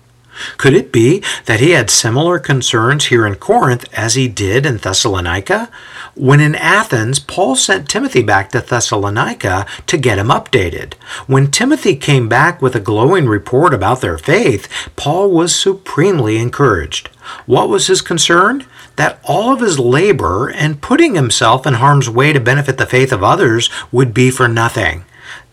Could 0.56 0.74
it 0.74 0.92
be 0.92 1.22
that 1.46 1.60
he 1.60 1.70
had 1.70 1.90
similar 1.90 2.38
concerns 2.38 3.06
here 3.06 3.26
in 3.26 3.36
Corinth 3.36 3.86
as 3.92 4.14
he 4.14 4.28
did 4.28 4.66
in 4.66 4.78
Thessalonica? 4.78 5.70
When 6.14 6.40
in 6.40 6.54
Athens, 6.54 7.18
Paul 7.18 7.56
sent 7.56 7.88
Timothy 7.88 8.22
back 8.22 8.50
to 8.50 8.60
Thessalonica 8.60 9.66
to 9.86 9.96
get 9.96 10.18
him 10.18 10.28
updated. 10.28 10.94
When 11.26 11.50
Timothy 11.50 11.96
came 11.96 12.28
back 12.28 12.60
with 12.60 12.74
a 12.74 12.80
glowing 12.80 13.26
report 13.26 13.72
about 13.72 14.00
their 14.00 14.18
faith, 14.18 14.68
Paul 14.96 15.30
was 15.30 15.54
supremely 15.54 16.36
encouraged. 16.36 17.08
What 17.46 17.68
was 17.68 17.86
his 17.86 18.02
concern? 18.02 18.66
That 18.96 19.20
all 19.24 19.52
of 19.52 19.60
his 19.60 19.78
labor 19.78 20.48
and 20.48 20.82
putting 20.82 21.14
himself 21.14 21.66
in 21.66 21.74
harm's 21.74 22.10
way 22.10 22.32
to 22.32 22.40
benefit 22.40 22.76
the 22.76 22.86
faith 22.86 23.12
of 23.12 23.22
others 23.22 23.70
would 23.92 24.12
be 24.12 24.30
for 24.30 24.48
nothing. 24.48 25.04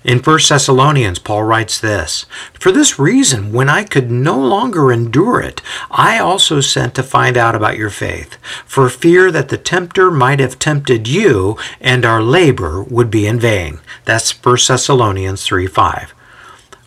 In 0.07 0.19
1 0.19 0.39
Thessalonians, 0.47 1.19
Paul 1.19 1.43
writes 1.43 1.81
this 1.81 2.25
For 2.53 2.71
this 2.71 2.97
reason, 2.97 3.51
when 3.51 3.67
I 3.67 3.83
could 3.83 4.09
no 4.09 4.39
longer 4.39 4.89
endure 4.89 5.41
it, 5.41 5.61
I 5.91 6.17
also 6.17 6.61
sent 6.61 6.95
to 6.95 7.03
find 7.03 7.35
out 7.35 7.55
about 7.55 7.77
your 7.77 7.89
faith, 7.89 8.37
for 8.65 8.87
fear 8.87 9.31
that 9.31 9.49
the 9.49 9.57
tempter 9.57 10.09
might 10.09 10.39
have 10.39 10.59
tempted 10.59 11.09
you, 11.09 11.57
and 11.81 12.05
our 12.05 12.23
labor 12.23 12.81
would 12.81 13.11
be 13.11 13.27
in 13.27 13.37
vain. 13.37 13.81
That's 14.05 14.31
1 14.31 14.57
Thessalonians 14.65 15.43
3 15.43 15.67
5. 15.67 16.13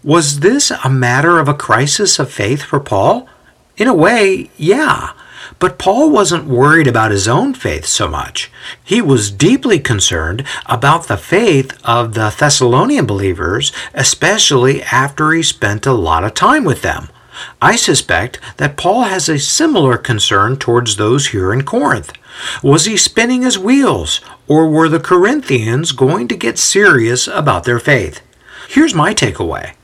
Was 0.03 0.41
this 0.41 0.71
a 0.83 0.89
matter 0.89 1.39
of 1.39 1.47
a 1.47 1.53
crisis 1.53 2.19
of 2.19 2.33
faith 2.33 2.63
for 2.63 2.81
Paul? 2.81 3.29
In 3.77 3.87
a 3.87 3.93
way, 3.93 4.51
yeah. 4.57 5.13
But 5.61 5.79
Paul 5.79 6.09
wasn't 6.11 6.47
worried 6.47 6.87
about 6.87 7.11
his 7.11 7.29
own 7.29 7.53
faith 7.53 7.85
so 7.85 8.09
much. 8.09 8.51
He 8.83 9.03
was 9.03 9.31
deeply 9.31 9.79
concerned 9.79 10.43
about 10.65 11.07
the 11.07 11.19
faith 11.19 11.79
of 11.85 12.15
the 12.15 12.35
Thessalonian 12.37 13.05
believers, 13.05 13.71
especially 13.93 14.83
after 14.83 15.33
he 15.33 15.43
spent 15.43 15.85
a 15.85 15.93
lot 15.93 16.25
of 16.25 16.33
time 16.33 16.65
with 16.65 16.81
them. 16.81 17.11
I 17.61 17.77
suspect 17.77 18.41
that 18.57 18.79
Paul 18.79 19.03
has 19.03 19.29
a 19.29 19.39
similar 19.39 19.99
concern 19.99 20.57
towards 20.57 20.97
those 20.97 21.29
here 21.29 21.53
in 21.53 21.65
Corinth. 21.65 22.13
Was 22.63 22.87
he 22.87 22.97
spinning 22.97 23.43
his 23.43 23.59
wheels, 23.59 24.23
or 24.49 24.67
were 24.67 24.89
the 24.89 24.99
Corinthians 24.99 25.93
going 25.93 26.27
to 26.29 26.37
get 26.37 26.59
serious 26.59 27.29
about 27.29 27.65
their 27.65 27.79
faith? 27.79 28.23
Here's 28.69 28.95
my 28.95 29.13
takeaway 29.13 29.75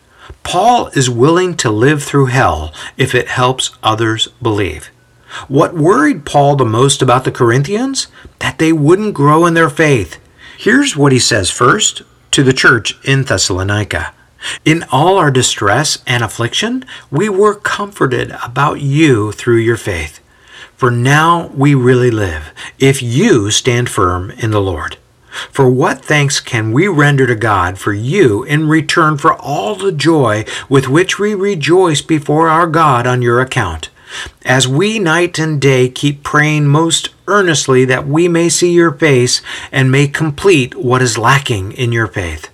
Paul 0.43 0.89
is 0.95 1.11
willing 1.11 1.55
to 1.59 1.71
live 1.71 2.03
through 2.03 2.27
hell 2.27 2.73
if 2.97 3.15
it 3.15 3.29
helps 3.29 3.77
others 3.83 4.29
believe. 4.41 4.91
What 5.49 5.75
worried 5.75 6.25
Paul 6.25 6.57
the 6.57 6.65
most 6.65 7.03
about 7.03 7.25
the 7.25 7.33
Corinthians? 7.33 8.09
That 8.41 8.59
they 8.59 8.73
wouldn't 8.73 9.15
grow 9.15 9.47
in 9.47 9.55
their 9.55 9.71
faith. 9.71 10.19
Here's 10.59 10.97
what 10.97 11.13
he 11.13 11.19
says 11.19 11.51
first 11.51 12.03
to 12.31 12.43
the 12.43 12.53
church 12.53 12.99
in 13.05 13.25
Thessalonica. 13.25 14.15
In 14.65 14.85
all 14.93 15.19
our 15.19 15.31
distress 15.31 16.03
and 16.07 16.23
affliction, 16.23 16.85
we 17.11 17.29
were 17.29 17.55
comforted 17.55 18.37
about 18.45 18.81
you 18.81 19.33
through 19.33 19.59
your 19.59 19.77
faith. 19.77 20.21
For 20.77 20.91
now 20.91 21.49
we 21.49 21.75
really 21.75 22.11
live, 22.11 22.53
if 22.79 23.03
you 23.03 23.51
stand 23.51 23.89
firm 23.89 24.31
in 24.33 24.51
the 24.51 24.61
Lord. 24.61 24.99
For 25.51 25.69
what 25.69 26.05
thanks 26.05 26.41
can 26.41 26.73
we 26.73 26.89
render 26.89 27.27
to 27.27 27.35
God 27.35 27.79
for 27.79 27.93
you 27.93 28.43
in 28.45 28.69
return 28.69 29.19
for 29.19 29.35
all 29.35 29.75
the 29.75 29.93
joy 29.93 30.45
with 30.69 30.89
which 30.89 31.19
we 31.19 31.35
rejoice 31.35 32.03
before 32.03 32.49
our 32.49 32.67
God 32.67 33.07
on 33.07 33.23
your 33.23 33.41
account? 33.41 33.91
As 34.45 34.69
we 34.69 34.99
night 34.99 35.39
and 35.39 35.61
day 35.61 35.89
keep 35.89 36.23
praying 36.23 36.67
most 36.67 37.11
earnestly 37.27 37.85
that 37.85 38.07
we 38.07 38.29
may 38.29 38.49
see 38.49 38.73
your 38.73 38.93
face 38.93 39.43
and 39.73 39.91
may 39.91 40.09
complete 40.09 40.75
what 40.75 41.03
is 41.03 41.19
lacking 41.19 41.73
in 41.73 41.93
your 41.93 42.07
faith. 42.07 42.51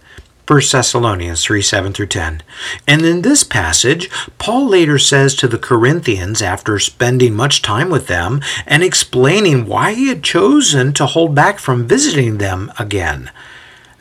1 0.48 0.60
Thessalonians 0.72 1.44
3 1.44 1.62
7 1.62 1.92
through 1.92 2.08
10. 2.08 2.42
And 2.88 3.02
in 3.02 3.22
this 3.22 3.44
passage, 3.44 4.10
Paul 4.38 4.66
later 4.66 4.98
says 4.98 5.34
to 5.36 5.46
the 5.46 5.58
Corinthians, 5.58 6.42
after 6.42 6.78
spending 6.78 7.34
much 7.34 7.62
time 7.62 7.90
with 7.90 8.08
them 8.08 8.40
and 8.66 8.82
explaining 8.82 9.66
why 9.66 9.94
he 9.94 10.08
had 10.08 10.24
chosen 10.24 10.92
to 10.94 11.06
hold 11.06 11.34
back 11.34 11.58
from 11.58 11.86
visiting 11.86 12.38
them 12.38 12.72
again. 12.78 13.30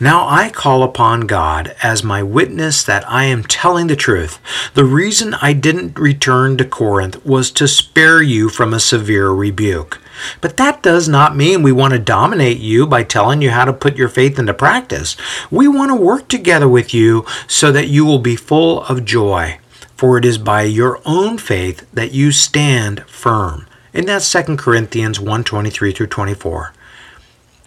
Now 0.01 0.27
I 0.27 0.49
call 0.49 0.81
upon 0.81 1.27
God 1.27 1.75
as 1.83 2.03
my 2.03 2.23
witness 2.23 2.81
that 2.81 3.07
I 3.07 3.25
am 3.25 3.43
telling 3.43 3.85
the 3.85 3.95
truth. 3.95 4.39
The 4.73 4.83
reason 4.83 5.35
I 5.35 5.53
didn't 5.53 5.99
return 5.99 6.57
to 6.57 6.65
Corinth 6.65 7.23
was 7.23 7.51
to 7.51 7.67
spare 7.67 8.19
you 8.19 8.49
from 8.49 8.73
a 8.73 8.79
severe 8.79 9.29
rebuke. 9.29 10.01
But 10.41 10.57
that 10.57 10.81
does 10.81 11.07
not 11.07 11.35
mean 11.35 11.61
we 11.61 11.71
want 11.71 11.93
to 11.93 11.99
dominate 11.99 12.57
you 12.57 12.87
by 12.87 13.03
telling 13.03 13.43
you 13.43 13.51
how 13.51 13.63
to 13.63 13.73
put 13.73 13.95
your 13.95 14.09
faith 14.09 14.39
into 14.39 14.55
practice. 14.55 15.15
We 15.51 15.67
want 15.67 15.91
to 15.91 15.95
work 15.95 16.27
together 16.27 16.67
with 16.67 16.95
you 16.95 17.23
so 17.45 17.71
that 17.71 17.89
you 17.89 18.03
will 18.03 18.17
be 18.17 18.35
full 18.35 18.81
of 18.85 19.05
joy. 19.05 19.59
For 19.95 20.17
it 20.17 20.25
is 20.25 20.39
by 20.39 20.63
your 20.63 20.99
own 21.05 21.37
faith 21.37 21.85
that 21.93 22.11
you 22.11 22.31
stand 22.31 23.03
firm. 23.03 23.67
And 23.93 24.07
that's 24.07 24.31
2 24.31 24.57
Corinthians 24.57 25.19
1 25.19 25.43
23 25.43 25.91
through 25.91 26.07
24. 26.07 26.73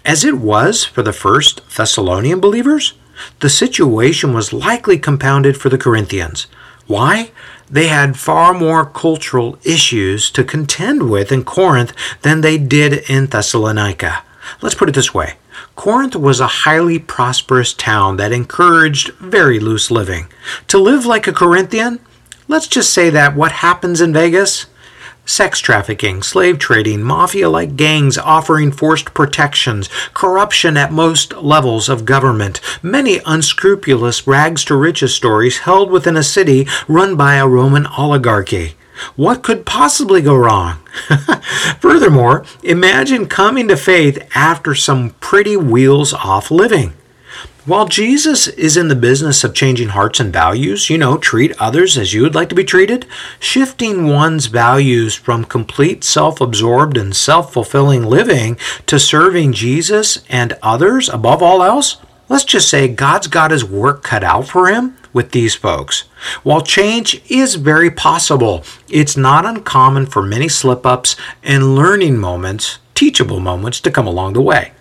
As 0.04 0.22
it 0.22 0.34
was 0.34 0.84
for 0.84 1.02
the 1.02 1.14
first 1.14 1.62
Thessalonian 1.74 2.38
believers, 2.38 2.92
the 3.40 3.48
situation 3.48 4.34
was 4.34 4.52
likely 4.52 4.98
compounded 4.98 5.56
for 5.56 5.70
the 5.70 5.78
Corinthians. 5.78 6.46
Why? 6.86 7.30
They 7.70 7.86
had 7.86 8.18
far 8.18 8.52
more 8.52 8.84
cultural 8.84 9.58
issues 9.64 10.30
to 10.32 10.44
contend 10.44 11.08
with 11.08 11.32
in 11.32 11.44
Corinth 11.44 11.94
than 12.20 12.42
they 12.42 12.58
did 12.58 13.08
in 13.08 13.26
Thessalonica. 13.28 14.22
Let's 14.60 14.74
put 14.74 14.90
it 14.90 14.94
this 14.94 15.14
way 15.14 15.34
Corinth 15.74 16.14
was 16.14 16.38
a 16.38 16.64
highly 16.64 16.98
prosperous 16.98 17.72
town 17.72 18.18
that 18.18 18.32
encouraged 18.32 19.14
very 19.14 19.58
loose 19.58 19.90
living. 19.90 20.26
To 20.68 20.78
live 20.78 21.06
like 21.06 21.26
a 21.26 21.32
Corinthian, 21.32 21.98
let's 22.46 22.68
just 22.68 22.92
say 22.92 23.08
that 23.08 23.34
what 23.34 23.52
happens 23.52 24.02
in 24.02 24.12
Vegas 24.12 24.66
sex 25.24 25.60
trafficking, 25.60 26.22
slave 26.22 26.58
trading, 26.58 27.02
mafia 27.02 27.48
like 27.48 27.76
gangs 27.76 28.18
offering 28.18 28.70
forced 28.72 29.14
protections, 29.14 29.88
corruption 30.12 30.76
at 30.76 30.92
most 30.92 31.34
levels 31.36 31.88
of 31.88 32.04
government, 32.04 32.60
many 32.82 33.20
unscrupulous 33.26 34.26
rags 34.26 34.64
to 34.64 34.76
riches 34.76 35.14
stories 35.14 35.58
held 35.58 35.90
within 35.90 36.16
a 36.16 36.22
city 36.22 36.66
run 36.88 37.16
by 37.16 37.36
a 37.36 37.48
Roman 37.48 37.86
oligarchy. 37.86 38.74
What 39.16 39.42
could 39.42 39.66
possibly 39.66 40.22
go 40.22 40.36
wrong? 40.36 40.78
Furthermore, 41.80 42.44
imagine 42.62 43.26
coming 43.26 43.68
to 43.68 43.76
faith 43.76 44.18
after 44.34 44.74
some 44.74 45.10
pretty 45.20 45.56
wheels 45.56 46.12
off 46.12 46.50
living. 46.50 46.92
While 47.66 47.88
Jesus 47.88 48.46
is 48.46 48.76
in 48.76 48.88
the 48.88 48.94
business 48.94 49.42
of 49.42 49.54
changing 49.54 49.88
hearts 49.88 50.20
and 50.20 50.30
values, 50.30 50.90
you 50.90 50.98
know, 50.98 51.16
treat 51.16 51.58
others 51.58 51.96
as 51.96 52.12
you 52.12 52.20
would 52.20 52.34
like 52.34 52.50
to 52.50 52.54
be 52.54 52.62
treated, 52.62 53.06
shifting 53.40 54.06
one's 54.06 54.46
values 54.46 55.14
from 55.14 55.46
complete 55.46 56.04
self 56.04 56.42
absorbed 56.42 56.98
and 56.98 57.16
self 57.16 57.54
fulfilling 57.54 58.04
living 58.04 58.58
to 58.84 59.00
serving 59.00 59.54
Jesus 59.54 60.22
and 60.28 60.58
others 60.60 61.08
above 61.08 61.42
all 61.42 61.62
else, 61.62 61.96
let's 62.28 62.44
just 62.44 62.68
say 62.68 62.86
God's 62.86 63.28
got 63.28 63.50
his 63.50 63.64
work 63.64 64.02
cut 64.02 64.22
out 64.22 64.46
for 64.46 64.68
him 64.68 64.98
with 65.14 65.30
these 65.30 65.54
folks. 65.54 66.02
While 66.42 66.60
change 66.60 67.22
is 67.30 67.54
very 67.54 67.90
possible, 67.90 68.62
it's 68.90 69.16
not 69.16 69.46
uncommon 69.46 70.04
for 70.04 70.20
many 70.20 70.50
slip 70.50 70.84
ups 70.84 71.16
and 71.42 71.74
learning 71.74 72.18
moments, 72.18 72.76
teachable 72.94 73.40
moments, 73.40 73.80
to 73.80 73.90
come 73.90 74.06
along 74.06 74.34
the 74.34 74.42
way. 74.42 74.72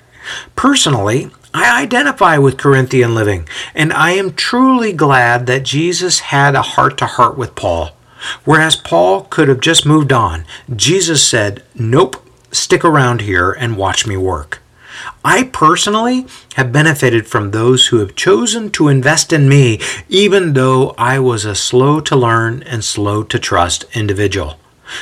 Personally, 0.57 1.31
I 1.53 1.83
identify 1.83 2.39
with 2.39 2.57
Corinthian 2.57 3.13
living, 3.13 3.47
and 3.75 3.93
I 3.93 4.11
am 4.11 4.33
truly 4.33 4.91
glad 4.91 5.45
that 5.45 5.63
Jesus 5.63 6.19
had 6.19 6.55
a 6.55 6.63
heart 6.63 6.97
to 6.97 7.05
heart 7.05 7.37
with 7.37 7.53
Paul. 7.53 7.91
Whereas 8.43 8.75
Paul 8.75 9.25
could 9.29 9.49
have 9.49 9.59
just 9.59 9.85
moved 9.85 10.11
on, 10.11 10.45
Jesus 10.75 11.25
said, 11.25 11.61
Nope, 11.75 12.27
stick 12.51 12.83
around 12.83 13.21
here 13.21 13.51
and 13.51 13.77
watch 13.77 14.07
me 14.07 14.17
work. 14.17 14.63
I 15.23 15.43
personally 15.43 16.25
have 16.55 16.71
benefited 16.71 17.27
from 17.27 17.51
those 17.51 17.87
who 17.87 17.99
have 17.99 18.15
chosen 18.15 18.71
to 18.71 18.87
invest 18.87 19.31
in 19.31 19.47
me, 19.47 19.79
even 20.09 20.53
though 20.53 20.95
I 20.97 21.19
was 21.19 21.45
a 21.45 21.55
slow 21.55 21.99
to 22.01 22.15
learn 22.15 22.63
and 22.63 22.83
slow 22.83 23.21
to 23.23 23.37
trust 23.37 23.85
individual. 23.93 24.57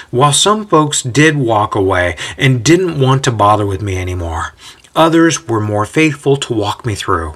While 0.09 0.33
some 0.33 0.67
folks 0.67 1.01
did 1.01 1.37
walk 1.37 1.75
away 1.75 2.17
and 2.37 2.63
didn't 2.63 2.99
want 2.99 3.23
to 3.25 3.31
bother 3.31 3.65
with 3.65 3.81
me 3.81 3.97
anymore, 3.97 4.53
others 4.95 5.47
were 5.47 5.59
more 5.59 5.85
faithful 5.85 6.37
to 6.37 6.53
walk 6.53 6.85
me 6.85 6.95
through. 6.95 7.35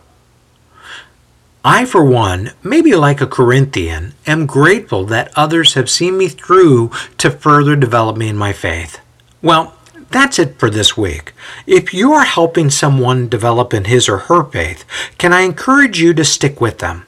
I, 1.63 1.86
for 1.86 2.06
one, 2.06 2.52
maybe 2.62 2.94
like 2.94 3.22
a 3.22 3.28
Corinthian, 3.28 4.13
am 4.28 4.46
grateful 4.46 5.04
that 5.06 5.32
others 5.36 5.74
have 5.74 5.89
seen 5.89 6.15
me 6.15 6.28
through 6.28 6.91
to 7.18 7.32
further 7.32 7.76
develop 7.76 8.18
me 8.18 8.30
in 8.30 8.38
my 8.38 8.54
faith. 8.54 9.00
Well, 9.41 9.74
that's 10.12 10.38
it 10.38 10.60
for 10.60 10.70
this 10.70 10.96
week. 10.96 11.34
If 11.65 11.94
you 11.94 12.13
are 12.13 12.24
helping 12.24 12.70
someone 12.70 13.30
develop 13.30 13.74
in 13.74 13.86
his 13.86 14.08
or 14.08 14.20
her 14.20 14.44
faith, 14.44 14.86
can 15.18 15.34
I 15.34 15.41
encourage 15.41 16.00
you 16.00 16.13
to 16.13 16.24
stick 16.24 16.62
with 16.62 16.78
them? 16.80 17.06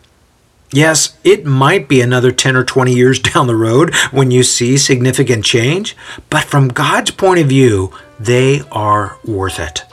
Yes, 0.72 1.18
it 1.24 1.46
might 1.46 1.88
be 1.88 2.02
another 2.02 2.32
10 2.32 2.56
or 2.56 2.64
20 2.64 2.94
years 2.94 3.20
down 3.34 3.48
the 3.48 3.56
road 3.56 3.94
when 4.12 4.32
you 4.32 4.44
see 4.44 4.78
significant 4.78 5.46
change, 5.46 5.96
but 6.30 6.44
from 6.44 6.68
God's 6.68 7.12
point 7.12 7.40
of 7.40 7.48
view, 7.48 7.94
they 8.20 8.62
are 8.72 9.20
worth 9.24 9.60
it. 9.60 9.84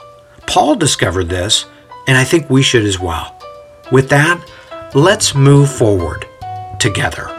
Paul 0.47 0.75
discovered 0.75 1.29
this, 1.29 1.65
and 2.07 2.17
I 2.17 2.23
think 2.23 2.49
we 2.49 2.61
should 2.61 2.83
as 2.85 2.99
well. 2.99 3.35
With 3.91 4.09
that, 4.09 4.43
let's 4.93 5.35
move 5.35 5.71
forward 5.71 6.25
together. 6.79 7.29